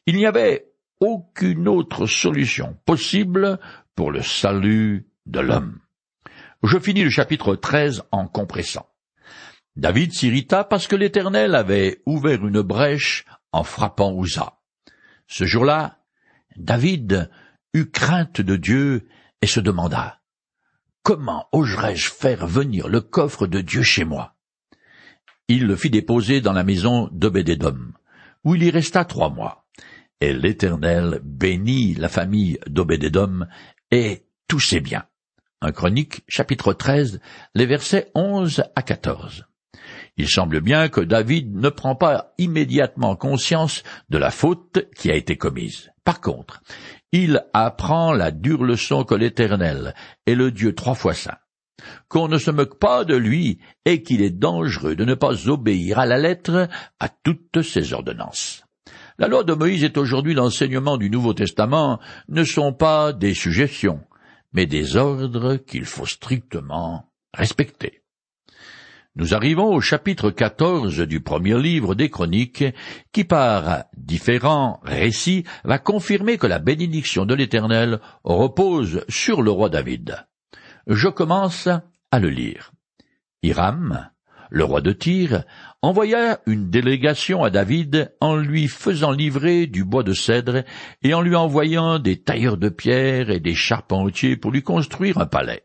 Il 0.06 0.16
n'y 0.16 0.26
avait 0.26 0.72
aucune 1.00 1.68
autre 1.68 2.06
solution 2.06 2.78
possible 2.86 3.60
pour 3.96 4.12
le 4.12 4.22
salut 4.22 5.08
de 5.26 5.40
l'homme. 5.40 5.80
Je 6.64 6.78
finis 6.78 7.04
le 7.04 7.10
chapitre 7.10 7.56
13 7.56 8.04
en 8.12 8.28
compressant. 8.28 8.90
David 9.78 10.12
s'irrita 10.12 10.66
parce 10.66 10.88
que 10.88 10.98
l'Éternel 10.98 11.56
avait 11.56 12.02
ouvert 12.06 12.46
une 12.46 12.62
brèche 12.62 13.24
en 13.54 13.64
frappant 13.64 14.22
Uza. 14.22 14.60
Ce 15.28 15.46
jour-là, 15.46 16.00
David 16.58 17.30
eut 17.74 17.90
crainte 17.90 18.42
de 18.42 18.58
Dieu 18.58 19.08
et 19.42 19.48
se 19.48 19.62
demanda 19.62 20.20
Comment 21.02 21.48
oserais-je 21.54 22.10
faire 22.10 22.46
venir 22.46 22.90
le 22.90 23.00
coffre 23.00 23.48
de 23.48 23.62
Dieu 23.62 23.82
chez 23.82 24.04
moi? 24.04 24.36
Il 25.48 25.66
le 25.66 25.78
fit 25.78 25.90
déposer 25.90 26.42
dans 26.42 26.54
la 26.54 26.66
maison 26.66 27.08
d'Obédédom, 27.14 27.94
où 28.44 28.56
il 28.56 28.64
y 28.64 28.70
resta 28.70 29.06
trois 29.06 29.30
mois. 29.30 29.66
Et 30.20 30.34
l'Éternel 30.34 31.22
bénit 31.24 31.96
la 31.96 32.10
famille 32.10 32.60
d'Obédédom 32.68 33.48
et 33.92 34.26
tous 34.50 34.60
ses 34.60 34.82
biens. 34.82 35.06
Un 35.62 35.74
Chronique, 35.74 36.22
chapitre 36.30 36.72
13, 36.72 37.20
les 37.54 37.66
versets 37.66 38.12
11 38.16 38.64
à 38.78 38.82
14. 38.82 39.46
Il 40.16 40.30
semble 40.30 40.62
bien 40.62 40.88
que 40.88 41.02
David 41.02 41.54
ne 41.54 41.68
prend 41.68 41.96
pas 41.96 42.34
immédiatement 42.38 43.18
conscience 43.18 43.84
de 44.10 44.18
la 44.18 44.32
faute 44.32 44.88
qui 44.96 45.12
a 45.12 45.16
été 45.16 45.36
commise. 45.36 45.92
Par 46.06 46.22
contre, 46.22 46.62
il 47.12 47.44
apprend 47.54 48.14
la 48.14 48.32
dure 48.32 48.64
leçon 48.64 49.04
que 49.04 49.16
l'Éternel 49.16 49.96
est 50.26 50.36
le 50.36 50.52
Dieu 50.52 50.74
trois 50.76 50.96
fois 50.96 51.14
saint, 51.14 51.38
qu'on 52.08 52.30
ne 52.30 52.38
se 52.38 52.52
moque 52.52 52.80
pas 52.80 53.04
de 53.04 53.18
lui 53.18 53.60
et 53.84 54.02
qu'il 54.02 54.22
est 54.22 54.30
dangereux 54.30 54.96
de 54.96 55.04
ne 55.04 55.14
pas 55.14 55.50
obéir 55.50 56.00
à 56.00 56.06
la 56.06 56.18
lettre 56.18 56.70
à 57.02 57.10
toutes 57.10 57.64
ses 57.64 57.92
ordonnances. 57.92 58.64
La 59.18 59.28
loi 59.28 59.44
de 59.44 59.54
Moïse 59.54 59.84
est 59.84 59.98
aujourd'hui 59.98 60.34
l'enseignement 60.34 60.96
du 60.96 61.10
Nouveau 61.10 61.34
Testament, 61.34 62.00
ne 62.30 62.46
sont 62.46 62.72
pas 62.72 63.12
des 63.12 63.34
suggestions, 63.34 64.00
mais 64.54 64.66
des 64.66 64.96
ordres 64.96 65.56
qu'il 65.56 65.86
faut 65.86 66.06
strictement 66.06 67.12
respecter. 67.34 68.02
Nous 69.16 69.34
arrivons 69.34 69.74
au 69.74 69.82
chapitre 69.82 70.32
14 70.32 71.00
du 71.02 71.20
premier 71.20 71.60
livre 71.60 71.96
des 71.96 72.10
Chroniques, 72.10 72.64
qui 73.12 73.24
par 73.24 73.86
différents 73.98 74.80
récits 74.84 75.44
va 75.64 75.78
confirmer 75.78 76.38
que 76.38 76.48
la 76.48 76.60
bénédiction 76.60 77.26
de 77.26 77.34
l'Éternel 77.34 78.00
repose 78.24 79.04
sur 79.10 79.42
le 79.42 79.52
roi 79.52 79.70
David. 79.70 80.26
Je 80.88 81.10
commence 81.10 81.68
à 82.12 82.20
le 82.20 82.30
lire. 82.30 82.72
Hiram, 83.44 84.10
le 84.50 84.64
roi 84.64 84.82
de 84.82 84.92
Tyr, 84.92 85.44
envoya 85.82 86.40
une 86.46 86.70
délégation 86.70 87.44
à 87.44 87.50
David 87.50 88.14
en 88.20 88.36
lui 88.36 88.68
faisant 88.68 89.12
livrer 89.12 89.68
du 89.68 89.84
bois 89.84 90.04
de 90.04 90.14
cèdre 90.14 90.64
et 91.04 91.14
en 91.14 91.22
lui 91.22 91.36
envoyant 91.36 92.00
des 92.00 92.22
tailleurs 92.22 92.58
de 92.58 92.70
pierre 92.70 93.30
et 93.30 93.40
des 93.40 93.56
charpentiers 93.56 94.38
pour 94.38 94.52
lui 94.52 94.64
construire 94.64 95.18
un 95.20 95.28
palais. 95.28 95.64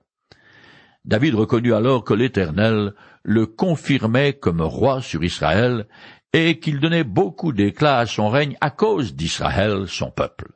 David 1.05 1.35
reconnut 1.35 1.75
alors 1.75 2.05
que 2.05 2.14
l'Éternel 2.14 2.95
le 3.23 3.47
confirmait 3.47 4.35
comme 4.35 4.62
roi 4.62 5.03
sur 5.03 5.23
Israël 5.25 5.87
et 6.33 6.59
qu'il 6.59 6.81
donnait 6.81 7.05
beaucoup 7.05 7.53
d'éclat 7.53 7.99
à 7.99 8.07
son 8.07 8.29
règne 8.29 8.57
à 8.61 8.71
cause 8.71 9.14
d'Israël, 9.14 9.85
son 9.87 10.11
peuple. 10.11 10.53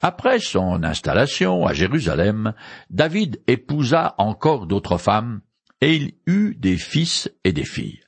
Après 0.00 0.38
son 0.38 0.84
installation 0.84 1.66
à 1.66 1.72
Jérusalem, 1.72 2.54
David 2.90 3.42
épousa 3.46 4.14
encore 4.18 4.66
d'autres 4.66 4.96
femmes, 4.96 5.40
et 5.80 5.96
il 5.96 6.14
eut 6.26 6.54
des 6.56 6.76
fils 6.76 7.30
et 7.44 7.52
des 7.52 7.64
filles. 7.64 8.00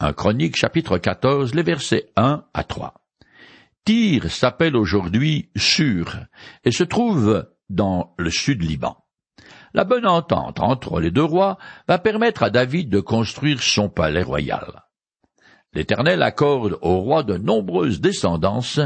Un 0.00 0.12
Chronique 0.12 0.56
chapitre 0.56 0.98
14, 0.98 1.54
les 1.54 1.62
versets 1.62 2.10
1 2.16 2.44
à 2.54 2.64
3. 2.64 2.94
Tyr 3.84 4.30
s'appelle 4.30 4.76
aujourd'hui 4.76 5.50
Sur 5.56 6.16
et 6.64 6.70
se 6.70 6.84
trouve 6.84 7.48
dans 7.68 8.14
le 8.18 8.30
sud 8.30 8.62
Liban. 8.62 8.96
la 9.74 9.84
bonne 9.84 10.06
entente 10.06 10.60
entre 10.60 11.00
les 11.00 11.10
deux 11.10 11.24
rois 11.24 11.58
va 11.88 11.98
permettre 11.98 12.42
à 12.42 12.50
David 12.50 12.90
de 12.90 13.00
construire 13.00 13.62
son 13.62 13.88
palais 13.88 14.22
royal. 14.22 14.84
L'Éternel 15.74 16.22
accorde 16.22 16.78
au 16.80 16.98
roi 16.98 17.22
de 17.22 17.36
nombreuses 17.36 18.00
descendances. 18.00 18.80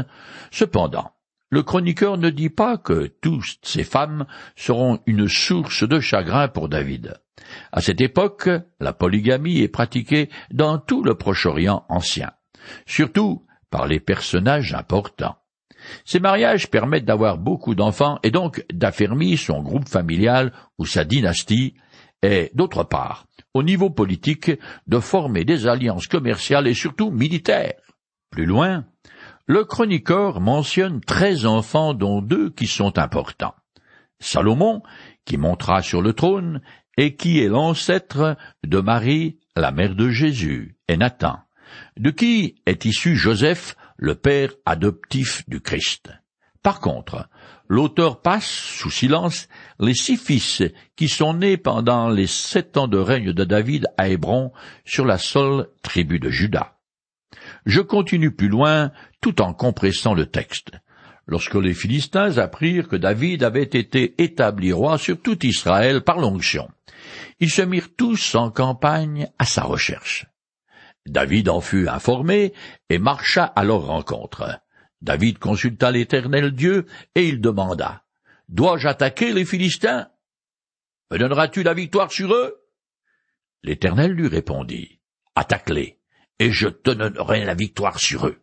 Cependant, 0.51 1.11
le 1.53 1.61
chroniqueur 1.61 2.17
ne 2.17 2.31
dit 2.31 2.49
pas 2.49 2.77
que 2.79 3.11
toutes 3.21 3.59
ces 3.61 3.83
femmes 3.83 4.25
seront 4.55 4.99
une 5.05 5.27
source 5.27 5.87
de 5.87 5.99
chagrin 5.99 6.47
pour 6.47 6.67
David. 6.67 7.13
À 7.71 7.79
cette 7.79 8.01
époque, 8.01 8.49
la 8.79 8.91
polygamie 8.91 9.59
est 9.59 9.67
pratiquée 9.67 10.31
dans 10.49 10.79
tout 10.79 11.03
le 11.03 11.13
Proche-Orient 11.13 11.85
ancien, 11.89 12.31
surtout 12.87 13.45
par 13.69 13.85
les 13.85 13.99
personnages 13.99 14.73
importants. 14.73 15.35
Ces 16.05 16.19
mariages 16.19 16.71
permettent 16.71 17.05
d'avoir 17.05 17.37
beaucoup 17.37 17.75
d'enfants 17.75 18.17
et 18.23 18.31
donc 18.31 18.65
d'affermir 18.73 19.37
son 19.37 19.61
groupe 19.61 19.87
familial 19.87 20.53
ou 20.79 20.87
sa 20.87 21.03
dynastie, 21.03 21.75
et 22.23 22.49
d'autre 22.55 22.83
part, 22.83 23.27
au 23.53 23.61
niveau 23.61 23.91
politique, 23.91 24.49
de 24.87 24.99
former 24.99 25.45
des 25.45 25.67
alliances 25.67 26.07
commerciales 26.07 26.65
et 26.65 26.73
surtout 26.73 27.11
militaires. 27.11 27.79
Plus 28.31 28.47
loin, 28.47 28.85
le 29.45 29.65
chroniqueur 29.65 30.39
mentionne 30.39 31.01
treize 31.01 31.45
enfants 31.45 31.93
dont 31.93 32.21
deux 32.21 32.49
qui 32.49 32.65
sont 32.67 32.97
importants. 32.97 33.55
Salomon, 34.19 34.81
qui 35.25 35.37
montera 35.37 35.81
sur 35.81 36.01
le 36.01 36.13
trône, 36.13 36.61
et 36.97 37.15
qui 37.15 37.39
est 37.41 37.49
l'ancêtre 37.49 38.37
de 38.63 38.79
Marie, 38.79 39.39
la 39.55 39.71
mère 39.71 39.95
de 39.95 40.09
Jésus, 40.09 40.77
et 40.87 40.95
Nathan, 40.95 41.39
de 41.97 42.09
qui 42.09 42.55
est 42.65 42.85
issu 42.85 43.15
Joseph, 43.15 43.75
le 43.97 44.15
père 44.15 44.51
adoptif 44.65 45.47
du 45.49 45.59
Christ. 45.59 46.11
Par 46.61 46.79
contre, 46.79 47.27
l'auteur 47.67 48.21
passe 48.21 48.47
sous 48.47 48.89
silence 48.89 49.49
les 49.79 49.93
six 49.93 50.15
fils 50.15 50.63
qui 50.95 51.09
sont 51.09 51.33
nés 51.33 51.57
pendant 51.57 52.07
les 52.09 52.27
sept 52.27 52.77
ans 52.77 52.87
de 52.87 52.97
règne 52.97 53.33
de 53.33 53.43
David 53.43 53.87
à 53.97 54.07
Hébron 54.07 54.53
sur 54.85 55.05
la 55.05 55.17
seule 55.17 55.67
tribu 55.81 56.19
de 56.19 56.29
Juda. 56.29 56.77
Je 57.65 57.81
continue 57.81 58.31
plus 58.31 58.49
loin 58.49 58.91
tout 59.21 59.41
en 59.41 59.53
compressant 59.53 60.13
le 60.13 60.25
texte. 60.25 60.71
Lorsque 61.25 61.55
les 61.55 61.73
Philistins 61.73 62.37
apprirent 62.37 62.89
que 62.89 62.95
David 62.95 63.43
avait 63.43 63.63
été 63.63 64.21
établi 64.21 64.73
roi 64.73 64.97
sur 64.97 65.21
tout 65.21 65.45
Israël 65.45 66.01
par 66.01 66.19
l'onction, 66.19 66.69
ils 67.39 67.49
se 67.49 67.61
mirent 67.61 67.95
tous 67.95 68.35
en 68.35 68.51
campagne 68.51 69.29
à 69.39 69.45
sa 69.45 69.63
recherche. 69.63 70.25
David 71.05 71.49
en 71.49 71.61
fut 71.61 71.87
informé 71.87 72.53
et 72.89 72.97
marcha 72.97 73.43
à 73.43 73.63
leur 73.63 73.85
rencontre. 73.85 74.59
David 75.01 75.37
consulta 75.37 75.91
l'Éternel 75.91 76.51
Dieu 76.51 76.85
et 77.15 77.27
il 77.27 77.41
demanda 77.41 78.03
Dois-je 78.49 78.87
attaquer 78.87 79.33
les 79.33 79.45
Philistins? 79.45 80.07
Me 81.11 81.17
donneras-tu 81.17 81.63
la 81.63 81.73
victoire 81.73 82.11
sur 82.11 82.33
eux? 82.33 82.65
L'Éternel 83.63 84.11
lui 84.11 84.27
répondit 84.27 84.99
Attaque-les, 85.35 85.99
et 86.43 86.51
je 86.51 86.67
te 86.67 86.91
donnerai 86.91 87.45
la 87.45 87.53
victoire 87.53 87.99
sur 87.99 88.27
eux. 88.27 88.41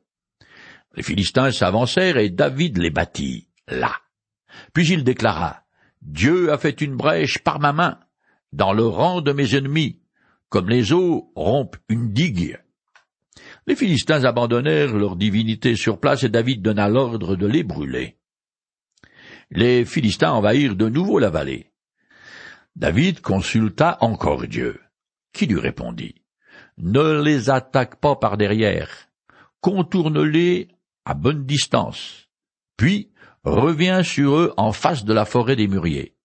Les 0.97 1.03
Philistins 1.03 1.53
s'avancèrent 1.53 2.17
et 2.17 2.31
David 2.31 2.79
les 2.79 2.89
battit, 2.89 3.47
là. 3.69 3.93
Puis 4.73 4.89
il 4.89 5.05
déclara 5.05 5.65
Dieu 6.01 6.51
a 6.51 6.57
fait 6.57 6.81
une 6.81 6.97
brèche 6.97 7.41
par 7.41 7.61
ma 7.61 7.75
main 7.75 8.01
dans 8.55 8.73
le 8.73 8.87
rang 8.87 9.21
de 9.21 9.33
mes 9.33 9.55
ennemis, 9.55 10.01
comme 10.49 10.71
les 10.71 10.95
eaux 10.95 11.31
rompent 11.37 11.77
une 11.91 12.11
digue. 12.11 12.59
Les 13.67 13.77
Philistins 13.77 14.25
abandonnèrent 14.25 14.97
leur 14.97 15.17
divinité 15.17 15.77
sur 15.77 16.01
place 16.01 16.25
et 16.25 16.31
David 16.31 16.63
donna 16.63 16.89
l'ordre 16.89 17.37
de 17.37 17.47
les 17.47 17.65
brûler. 17.65 18.17
Les 19.51 19.85
Philistins 19.85 20.33
envahirent 20.33 20.75
de 20.75 20.89
nouveau 20.89 21.19
la 21.19 21.29
vallée. 21.29 21.71
David 22.77 23.21
consulta 23.21 23.99
encore 24.01 24.47
Dieu, 24.47 24.81
qui 25.35 25.45
lui 25.45 25.61
répondit? 25.61 26.20
Ne 26.83 27.21
les 27.21 27.51
attaque 27.51 27.97
pas 27.97 28.17
par 28.17 28.39
derrière, 28.39 28.89
contourne-les 29.61 30.69
à 31.05 31.13
bonne 31.13 31.45
distance, 31.45 32.29
puis 32.79 33.11
reviens 33.45 34.03
sur 34.03 34.37
eux 34.37 34.55
en 34.57 34.73
face 34.73 35.05
de 35.05 35.13
la 35.13 35.27
forêt 35.27 35.57
des 35.57 35.69
mûriers. 35.69 36.17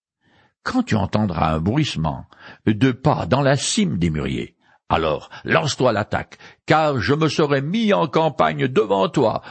Quand 0.63 0.83
tu 0.83 0.95
entendras 0.95 1.55
un 1.55 1.59
bruissement 1.59 2.25
de 2.65 2.91
pas 2.93 3.25
dans 3.25 3.41
la 3.41 3.57
cime 3.57 3.97
des 3.97 4.09
mûriers, 4.09 4.55
alors 4.87 5.29
lance-toi 5.43 5.91
l'attaque, 5.91 6.37
car 6.65 7.01
je 7.01 7.13
me 7.13 7.27
serai 7.27 7.61
mis 7.61 7.91
en 7.91 8.07
campagne 8.07 8.69
devant 8.69 9.09
toi 9.09 9.41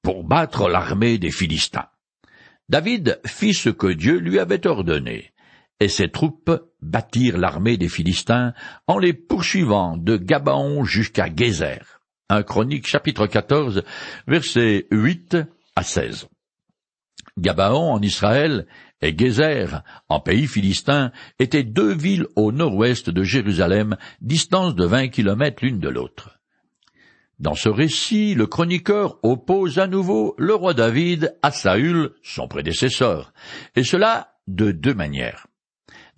pour 0.00 0.24
battre 0.24 0.70
l'armée 0.70 1.18
des 1.18 1.30
Philistins. 1.30 1.88
David 2.70 3.20
fit 3.26 3.52
ce 3.52 3.68
que 3.68 3.88
Dieu 3.88 4.18
lui 4.18 4.38
avait 4.38 4.66
ordonné, 4.66 5.32
et 5.80 5.88
ses 5.88 6.08
troupes 6.10 6.50
battirent 6.82 7.38
l'armée 7.38 7.76
des 7.76 7.88
Philistins 7.88 8.52
en 8.86 8.98
les 8.98 9.12
poursuivant 9.12 9.96
de 9.96 10.16
Gabaon 10.16 10.84
jusqu'à 10.84 11.28
Gézer. 11.34 12.00
Un 12.28 12.42
chronique 12.42 12.86
chapitre 12.86 13.26
14 13.26 13.82
versets 14.26 14.86
8 14.90 15.38
à 15.76 15.82
16. 15.82 16.28
Gabaon 17.38 17.92
en 17.92 18.02
Israël 18.02 18.66
et 19.00 19.16
Gézer, 19.16 19.82
en 20.08 20.20
pays 20.20 20.46
philistin, 20.46 21.12
étaient 21.38 21.62
deux 21.62 21.94
villes 21.94 22.26
au 22.34 22.50
nord-ouest 22.50 23.10
de 23.10 23.22
Jérusalem, 23.22 23.96
distance 24.20 24.74
de 24.74 24.84
vingt 24.84 25.08
kilomètres 25.08 25.64
l'une 25.64 25.78
de 25.78 25.88
l'autre. 25.88 26.38
Dans 27.38 27.54
ce 27.54 27.68
récit, 27.68 28.34
le 28.34 28.48
chroniqueur 28.48 29.18
oppose 29.22 29.78
à 29.78 29.86
nouveau 29.86 30.34
le 30.38 30.54
roi 30.54 30.74
David 30.74 31.36
à 31.42 31.52
Saül, 31.52 32.10
son 32.24 32.48
prédécesseur, 32.48 33.32
et 33.76 33.84
cela 33.84 34.34
de 34.48 34.72
deux 34.72 34.94
manières. 34.94 35.47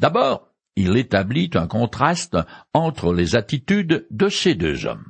D'abord, 0.00 0.48
il 0.76 0.96
établit 0.96 1.50
un 1.54 1.66
contraste 1.66 2.38
entre 2.72 3.12
les 3.12 3.36
attitudes 3.36 4.06
de 4.10 4.28
ces 4.30 4.54
deux 4.54 4.86
hommes. 4.86 5.04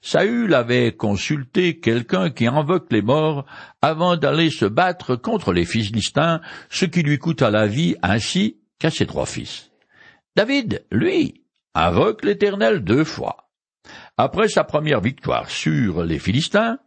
Saül 0.00 0.54
avait 0.54 0.92
consulté 0.96 1.78
quelqu'un 1.78 2.30
qui 2.30 2.46
invoque 2.46 2.90
les 2.90 3.02
morts 3.02 3.44
avant 3.82 4.16
d'aller 4.16 4.48
se 4.50 4.64
battre 4.64 5.14
contre 5.14 5.52
les 5.52 5.66
Philistins, 5.66 6.40
ce 6.70 6.86
qui 6.86 7.02
lui 7.02 7.18
coûta 7.18 7.50
la 7.50 7.66
vie 7.66 7.96
ainsi 8.02 8.60
qu'à 8.78 8.90
ses 8.90 9.06
trois 9.06 9.26
fils. 9.26 9.70
David, 10.36 10.86
lui, 10.90 11.42
invoque 11.74 12.24
l'Éternel 12.24 12.82
deux 12.82 13.04
fois. 13.04 13.50
Après 14.16 14.48
sa 14.48 14.64
première 14.64 15.00
victoire 15.00 15.50
sur 15.50 16.02
les 16.02 16.18
Philistins, 16.18 16.78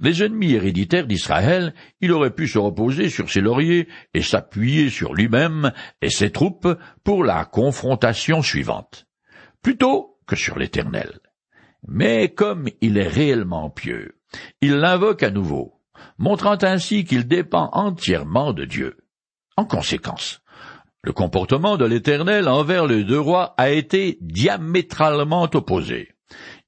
les 0.00 0.22
ennemis 0.22 0.52
héréditaires 0.52 1.06
d'Israël, 1.06 1.74
il 2.00 2.12
aurait 2.12 2.34
pu 2.34 2.48
se 2.48 2.58
reposer 2.58 3.08
sur 3.08 3.30
ses 3.30 3.40
lauriers 3.40 3.88
et 4.14 4.22
s'appuyer 4.22 4.90
sur 4.90 5.14
lui-même 5.14 5.72
et 6.00 6.10
ses 6.10 6.30
troupes 6.30 6.68
pour 7.04 7.24
la 7.24 7.44
confrontation 7.44 8.42
suivante, 8.42 9.06
plutôt 9.62 10.18
que 10.26 10.36
sur 10.36 10.58
l'Éternel. 10.58 11.20
Mais 11.86 12.28
comme 12.28 12.68
il 12.80 12.98
est 12.98 13.08
réellement 13.08 13.70
pieux, 13.70 14.16
il 14.60 14.74
l'invoque 14.74 15.22
à 15.22 15.30
nouveau, 15.30 15.80
montrant 16.18 16.58
ainsi 16.62 17.04
qu'il 17.04 17.26
dépend 17.26 17.70
entièrement 17.72 18.52
de 18.52 18.64
Dieu. 18.64 18.98
En 19.56 19.64
conséquence, 19.64 20.42
le 21.02 21.12
comportement 21.12 21.76
de 21.76 21.84
l'Éternel 21.84 22.48
envers 22.48 22.86
les 22.86 23.04
deux 23.04 23.18
rois 23.18 23.54
a 23.58 23.70
été 23.70 24.18
diamétralement 24.20 25.48
opposé. 25.52 26.12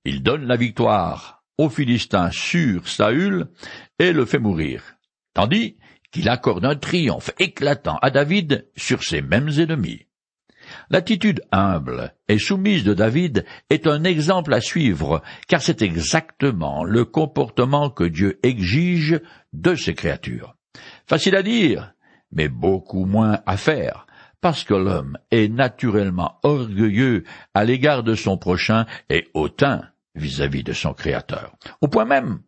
Il 0.05 0.23
donne 0.23 0.47
la 0.47 0.57
victoire 0.57 1.44
aux 1.59 1.69
Philistins 1.69 2.31
sur 2.31 2.89
Saül 2.89 3.47
et 3.99 4.13
le 4.13 4.25
fait 4.25 4.39
mourir, 4.39 4.97
tandis 5.35 5.77
qu'il 6.11 6.29
accorde 6.29 6.65
un 6.65 6.77
triomphe 6.77 7.33
éclatant 7.39 7.99
à 8.03 8.11
David 8.11 8.69
sur 8.77 9.03
ses 9.03 9.23
mêmes 9.23 9.51
ennemis. 9.59 10.07
L'attitude 10.91 11.43
humble 11.53 12.15
et 12.29 12.39
soumise 12.39 12.85
de 12.85 12.95
David 12.95 13.45
est 13.69 13.87
un 13.87 14.05
exemple 14.05 14.55
à 14.55 14.61
suivre, 14.61 15.23
car 15.49 15.61
c'est 15.61 15.83
exactement 15.83 16.85
le 16.85 17.05
comportement 17.05 17.91
que 17.91 18.05
Dieu 18.05 18.39
exige 18.43 19.21
de 19.53 19.75
ses 19.75 19.95
créatures. 19.95 20.57
Facile 21.07 21.37
à 21.37 21.43
dire, 21.43 21.95
mais 22.33 22.49
beaucoup 22.49 23.05
moins 23.05 23.41
à 23.47 23.57
faire, 23.57 24.07
parce 24.41 24.65
que 24.65 24.75
l'homme 24.75 25.19
est 25.31 25.49
naturellement 25.49 26.39
orgueilleux 26.43 27.25
à 27.55 27.65
l'égard 27.65 28.03
de 28.03 28.15
son 28.15 28.39
prochain 28.39 28.87
et 29.11 29.29
hautain 29.35 29.83
vis-à-vis 30.15 30.63
de 30.63 30.73
son 30.73 30.95
Créateur, 30.95 31.55
au 31.81 31.89
point 31.89 32.05
même 32.05 32.41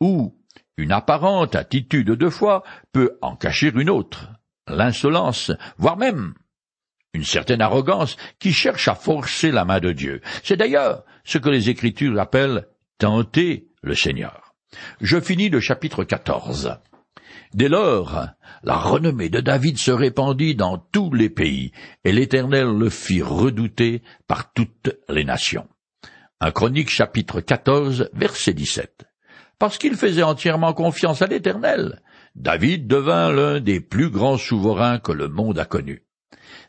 où 0.00 0.34
une 0.76 0.92
apparente 0.92 1.56
attitude 1.56 2.10
de 2.10 2.28
foi 2.28 2.62
peut 2.92 3.18
en 3.20 3.36
cacher 3.36 3.72
une 3.74 3.90
autre, 3.90 4.30
l'insolence, 4.66 5.52
voire 5.76 5.96
même 5.96 6.34
une 7.14 7.24
certaine 7.24 7.60
arrogance 7.60 8.16
qui 8.38 8.52
cherche 8.52 8.88
à 8.88 8.94
forcer 8.94 9.50
la 9.50 9.64
main 9.64 9.80
de 9.80 9.92
Dieu. 9.92 10.20
C'est 10.42 10.56
d'ailleurs 10.56 11.04
ce 11.24 11.38
que 11.38 11.48
les 11.48 11.68
Écritures 11.68 12.18
appellent 12.18 12.68
tenter 12.98 13.68
le 13.82 13.94
Seigneur. 13.94 14.54
Je 15.00 15.20
finis 15.20 15.48
le 15.48 15.60
chapitre 15.60 16.04
14. 16.04 16.78
Dès 17.54 17.68
lors, 17.68 18.28
la 18.62 18.76
renommée 18.76 19.30
de 19.30 19.40
David 19.40 19.78
se 19.78 19.90
répandit 19.90 20.54
dans 20.54 20.76
tous 20.76 21.12
les 21.12 21.30
pays, 21.30 21.72
et 22.04 22.12
l'Éternel 22.12 22.66
le 22.66 22.90
fit 22.90 23.22
redouter 23.22 24.02
par 24.26 24.52
toutes 24.52 24.90
les 25.08 25.24
nations. 25.24 25.66
Un 26.40 26.52
chronique 26.52 26.88
chapitre 26.88 27.40
14 27.40 28.10
verset 28.12 28.54
17. 28.54 29.06
Parce 29.58 29.76
qu'il 29.76 29.96
faisait 29.96 30.22
entièrement 30.22 30.72
confiance 30.72 31.20
à 31.20 31.26
l'Éternel, 31.26 32.00
David 32.36 32.86
devint 32.86 33.32
l'un 33.32 33.58
des 33.58 33.80
plus 33.80 34.08
grands 34.08 34.38
souverains 34.38 35.00
que 35.00 35.10
le 35.10 35.26
monde 35.26 35.58
a 35.58 35.64
connus. 35.64 36.04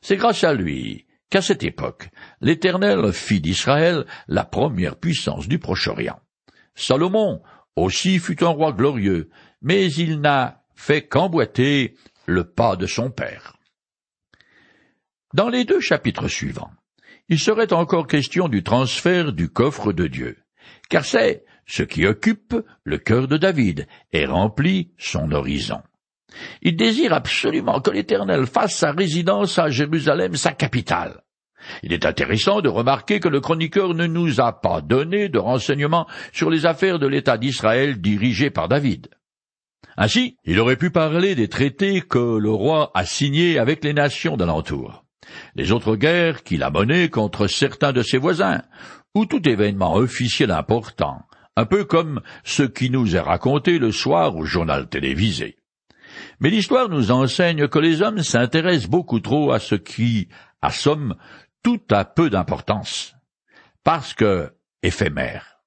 C'est 0.01 0.17
grâce 0.17 0.43
à 0.43 0.55
lui 0.55 1.05
qu'à 1.29 1.43
cette 1.43 1.63
époque, 1.63 2.09
l'Éternel 2.41 3.13
fit 3.13 3.41
d'Israël 3.41 4.07
la 4.27 4.43
première 4.43 4.95
puissance 4.95 5.47
du 5.47 5.59
Proche-Orient. 5.59 6.19
Salomon 6.73 7.43
aussi 7.75 8.17
fut 8.17 8.43
un 8.43 8.47
roi 8.47 8.71
glorieux, 8.71 9.29
mais 9.61 9.85
il 9.91 10.19
n'a 10.19 10.63
fait 10.73 11.07
qu'emboîter 11.07 11.93
le 12.25 12.43
pas 12.43 12.75
de 12.75 12.87
son 12.87 13.11
père. 13.11 13.55
Dans 15.35 15.49
les 15.49 15.63
deux 15.63 15.79
chapitres 15.79 16.27
suivants, 16.27 16.71
il 17.29 17.39
serait 17.39 17.73
encore 17.73 18.07
question 18.07 18.47
du 18.47 18.63
transfert 18.63 19.31
du 19.33 19.49
coffre 19.49 19.93
de 19.93 20.07
Dieu, 20.07 20.37
car 20.89 21.05
c'est 21.05 21.45
ce 21.65 21.83
qui 21.83 22.05
occupe 22.05 22.55
le 22.83 22.97
cœur 22.97 23.27
de 23.27 23.37
David 23.37 23.87
et 24.11 24.25
remplit 24.25 24.91
son 24.97 25.31
horizon. 25.31 25.81
Il 26.61 26.75
désire 26.75 27.13
absolument 27.13 27.81
que 27.81 27.91
l'Éternel 27.91 28.45
fasse 28.45 28.75
sa 28.75 28.91
résidence 28.91 29.57
à 29.59 29.69
Jérusalem, 29.69 30.35
sa 30.35 30.51
capitale. 30.51 31.21
Il 31.83 31.93
est 31.93 32.05
intéressant 32.05 32.61
de 32.61 32.69
remarquer 32.69 33.19
que 33.19 33.27
le 33.27 33.41
chroniqueur 33.41 33.93
ne 33.93 34.07
nous 34.07 34.39
a 34.39 34.53
pas 34.61 34.81
donné 34.81 35.29
de 35.29 35.39
renseignements 35.39 36.07
sur 36.31 36.49
les 36.49 36.65
affaires 36.65 36.99
de 36.99 37.07
l'État 37.07 37.37
d'Israël 37.37 38.01
dirigé 38.01 38.49
par 38.49 38.67
David. 38.67 39.09
Ainsi, 39.97 40.37
il 40.45 40.59
aurait 40.59 40.77
pu 40.77 40.91
parler 40.91 41.35
des 41.35 41.49
traités 41.49 42.01
que 42.01 42.37
le 42.37 42.51
roi 42.51 42.91
a 42.93 43.05
signés 43.05 43.59
avec 43.59 43.83
les 43.83 43.93
nations 43.93 44.37
d'alentour, 44.37 45.03
les 45.55 45.71
autres 45.71 45.95
guerres 45.95 46.43
qu'il 46.43 46.63
a 46.63 46.69
menées 46.69 47.09
contre 47.09 47.47
certains 47.47 47.93
de 47.93 48.01
ses 48.01 48.17
voisins, 48.17 48.61
ou 49.15 49.25
tout 49.25 49.47
événement 49.47 49.95
officiel 49.95 50.51
important, 50.51 51.23
un 51.55 51.65
peu 51.65 51.83
comme 51.83 52.21
ce 52.43 52.63
qui 52.63 52.89
nous 52.89 53.15
est 53.15 53.19
raconté 53.21 53.79
le 53.79 53.91
soir 53.91 54.35
au 54.35 54.45
journal 54.45 54.87
télévisé. 54.87 55.57
Mais 56.39 56.49
l'histoire 56.49 56.89
nous 56.89 57.11
enseigne 57.11 57.67
que 57.67 57.79
les 57.79 58.01
hommes 58.01 58.23
s'intéressent 58.23 58.89
beaucoup 58.89 59.19
trop 59.19 59.51
à 59.51 59.59
ce 59.59 59.75
qui, 59.75 60.29
à 60.61 60.71
somme, 60.71 61.15
tout 61.63 61.81
a 61.91 62.05
peu 62.05 62.29
d'importance, 62.29 63.15
parce 63.83 64.13
que 64.13 64.53
éphémère. 64.83 65.59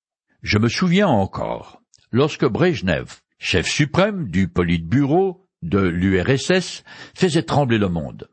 Je 0.42 0.59
me 0.59 0.68
souviens 0.68 1.09
encore, 1.09 1.83
lorsque 2.11 2.46
Brejnev, 2.46 3.20
chef 3.38 3.66
suprême 3.66 4.29
du 4.29 4.48
Politburo 4.48 5.46
de 5.62 5.79
l'URSS, 5.79 6.85
faisait 7.14 7.42
trembler 7.42 7.79
le 7.79 7.88
monde. 7.88 8.29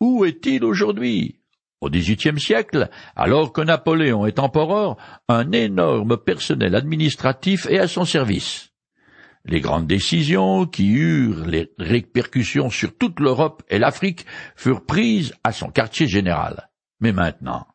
Où 0.00 0.24
est-il 0.24 0.64
aujourd'hui? 0.64 1.40
Au 1.80 1.88
XVIIIe 1.88 2.40
siècle, 2.40 2.90
alors 3.14 3.52
que 3.52 3.60
Napoléon 3.60 4.26
est 4.26 4.38
empereur, 4.38 4.96
un 5.28 5.52
énorme 5.52 6.16
personnel 6.16 6.74
administratif 6.74 7.66
est 7.66 7.78
à 7.78 7.88
son 7.88 8.04
service. 8.04 8.72
Les 9.44 9.60
grandes 9.60 9.86
décisions 9.86 10.66
qui 10.66 10.88
eurent 10.88 11.46
les 11.46 11.70
répercussions 11.78 12.68
sur 12.68 12.96
toute 12.96 13.20
l'Europe 13.20 13.62
et 13.68 13.78
l'Afrique 13.78 14.26
furent 14.56 14.84
prises 14.84 15.34
à 15.44 15.52
son 15.52 15.70
quartier 15.70 16.08
général. 16.08 16.68
Mais 17.00 17.12
maintenant, 17.12 17.66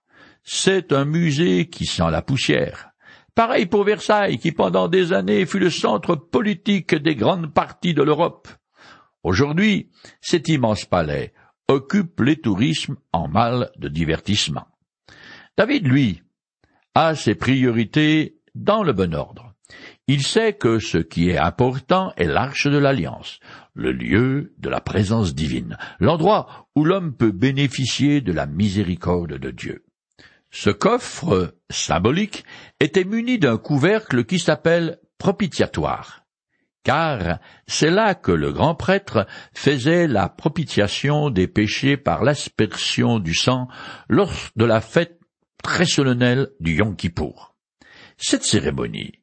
c'est 0.43 0.91
un 0.91 1.05
musée 1.05 1.69
qui 1.69 1.85
sent 1.85 2.11
la 2.11 2.21
poussière. 2.21 2.89
Pareil 3.33 3.65
pour 3.65 3.85
Versailles, 3.85 4.37
qui 4.37 4.51
pendant 4.51 4.89
des 4.89 5.13
années 5.13 5.45
fut 5.45 5.59
le 5.59 5.69
centre 5.69 6.15
politique 6.15 6.93
des 6.93 7.15
grandes 7.15 7.53
parties 7.53 7.93
de 7.93 8.03
l'Europe. 8.03 8.47
Aujourd'hui, 9.23 9.89
cet 10.19 10.49
immense 10.49 10.85
palais 10.85 11.33
occupe 11.71 12.19
les 12.19 12.35
tourismes 12.35 12.97
en 13.13 13.27
mal 13.27 13.71
de 13.77 13.87
divertissement. 13.87 14.67
David, 15.57 15.87
lui, 15.87 16.21
a 16.95 17.15
ses 17.15 17.35
priorités 17.35 18.37
dans 18.55 18.83
le 18.83 18.93
bon 18.93 19.15
ordre. 19.15 19.53
Il 20.07 20.23
sait 20.23 20.53
que 20.53 20.79
ce 20.79 20.97
qui 20.97 21.29
est 21.29 21.37
important 21.37 22.11
est 22.17 22.25
l'arche 22.25 22.67
de 22.67 22.77
l'alliance, 22.77 23.39
le 23.73 23.93
lieu 23.93 24.53
de 24.57 24.69
la 24.69 24.81
présence 24.81 25.33
divine, 25.33 25.77
l'endroit 25.99 26.67
où 26.75 26.83
l'homme 26.83 27.15
peut 27.15 27.31
bénéficier 27.31 28.19
de 28.19 28.33
la 28.33 28.45
miséricorde 28.45 29.37
de 29.37 29.51
Dieu. 29.51 29.85
Ce 30.49 30.69
coffre 30.69 31.55
symbolique 31.69 32.43
était 32.81 33.05
muni 33.05 33.39
d'un 33.39 33.57
couvercle 33.57 34.25
qui 34.25 34.39
s'appelle 34.39 34.99
propitiatoire 35.17 36.20
car 36.83 37.39
c'est 37.67 37.91
là 37.91 38.15
que 38.15 38.31
le 38.31 38.51
grand 38.51 38.75
prêtre 38.75 39.27
faisait 39.53 40.07
la 40.07 40.29
propitiation 40.29 41.29
des 41.29 41.47
péchés 41.47 41.97
par 41.97 42.23
l'aspersion 42.23 43.19
du 43.19 43.33
sang 43.33 43.67
lors 44.09 44.33
de 44.55 44.65
la 44.65 44.81
fête 44.81 45.19
très 45.63 45.85
solennelle 45.85 46.49
du 46.59 46.75
Yom 46.75 46.95
Kippour. 46.95 47.55
Cette 48.17 48.43
cérémonie, 48.43 49.21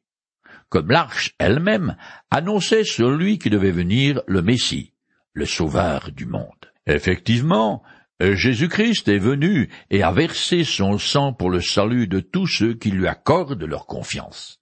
comme 0.69 0.91
l'arche 0.91 1.35
elle-même, 1.39 1.95
annonçait 2.31 2.83
celui 2.83 3.39
qui 3.39 3.49
devait 3.49 3.71
venir 3.71 4.21
le 4.27 4.41
Messie, 4.41 4.93
le 5.33 5.45
Sauveur 5.45 6.11
du 6.11 6.25
monde. 6.25 6.71
Effectivement, 6.85 7.83
Jésus-Christ 8.21 9.07
est 9.07 9.19
venu 9.19 9.69
et 9.89 10.03
a 10.03 10.11
versé 10.11 10.63
son 10.63 10.97
sang 10.97 11.33
pour 11.33 11.49
le 11.49 11.61
salut 11.61 12.07
de 12.07 12.19
tous 12.19 12.47
ceux 12.47 12.73
qui 12.73 12.91
lui 12.91 13.07
accordent 13.07 13.63
leur 13.63 13.85
confiance. 13.85 14.59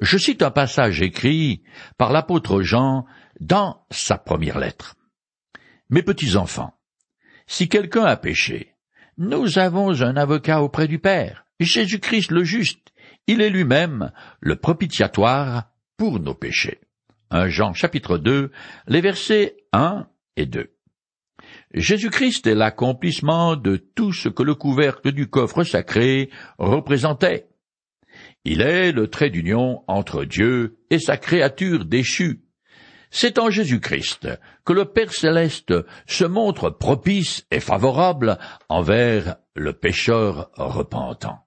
Je 0.00 0.18
cite 0.18 0.42
un 0.42 0.50
passage 0.50 1.02
écrit 1.02 1.62
par 1.98 2.12
l'apôtre 2.12 2.62
Jean 2.62 3.06
dans 3.40 3.84
sa 3.90 4.18
première 4.18 4.58
lettre. 4.58 4.96
Mes 5.90 6.02
petits 6.02 6.36
enfants, 6.36 6.78
si 7.46 7.68
quelqu'un 7.68 8.04
a 8.04 8.16
péché, 8.16 8.74
nous 9.18 9.58
avons 9.58 10.02
un 10.02 10.16
avocat 10.16 10.62
auprès 10.62 10.88
du 10.88 10.98
Père, 10.98 11.46
Jésus-Christ 11.60 12.30
le 12.30 12.44
juste. 12.44 12.92
Il 13.26 13.40
est 13.40 13.50
lui-même 13.50 14.12
le 14.40 14.56
propitiatoire 14.56 15.70
pour 15.96 16.20
nos 16.20 16.34
péchés. 16.34 16.80
1 17.30 17.48
Jean 17.48 17.72
chapitre 17.72 18.18
2, 18.18 18.50
les 18.86 19.00
versets 19.00 19.56
1 19.72 20.06
et 20.36 20.46
2. 20.46 20.70
Jésus-Christ 21.74 22.46
est 22.46 22.54
l'accomplissement 22.54 23.56
de 23.56 23.76
tout 23.76 24.12
ce 24.12 24.28
que 24.28 24.42
le 24.42 24.54
couvercle 24.54 25.12
du 25.12 25.28
coffre 25.28 25.64
sacré 25.64 26.30
représentait. 26.58 27.48
Il 28.48 28.60
est 28.60 28.92
le 28.92 29.08
trait 29.08 29.30
d'union 29.30 29.82
entre 29.88 30.24
Dieu 30.24 30.78
et 30.88 31.00
sa 31.00 31.16
créature 31.16 31.84
déchue. 31.84 32.42
C'est 33.10 33.40
en 33.40 33.50
Jésus-Christ 33.50 34.28
que 34.64 34.72
le 34.72 34.84
Père 34.84 35.12
céleste 35.12 35.74
se 36.06 36.24
montre 36.24 36.70
propice 36.70 37.44
et 37.50 37.58
favorable 37.58 38.38
envers 38.68 39.34
le 39.56 39.72
pécheur 39.72 40.52
repentant. 40.54 41.45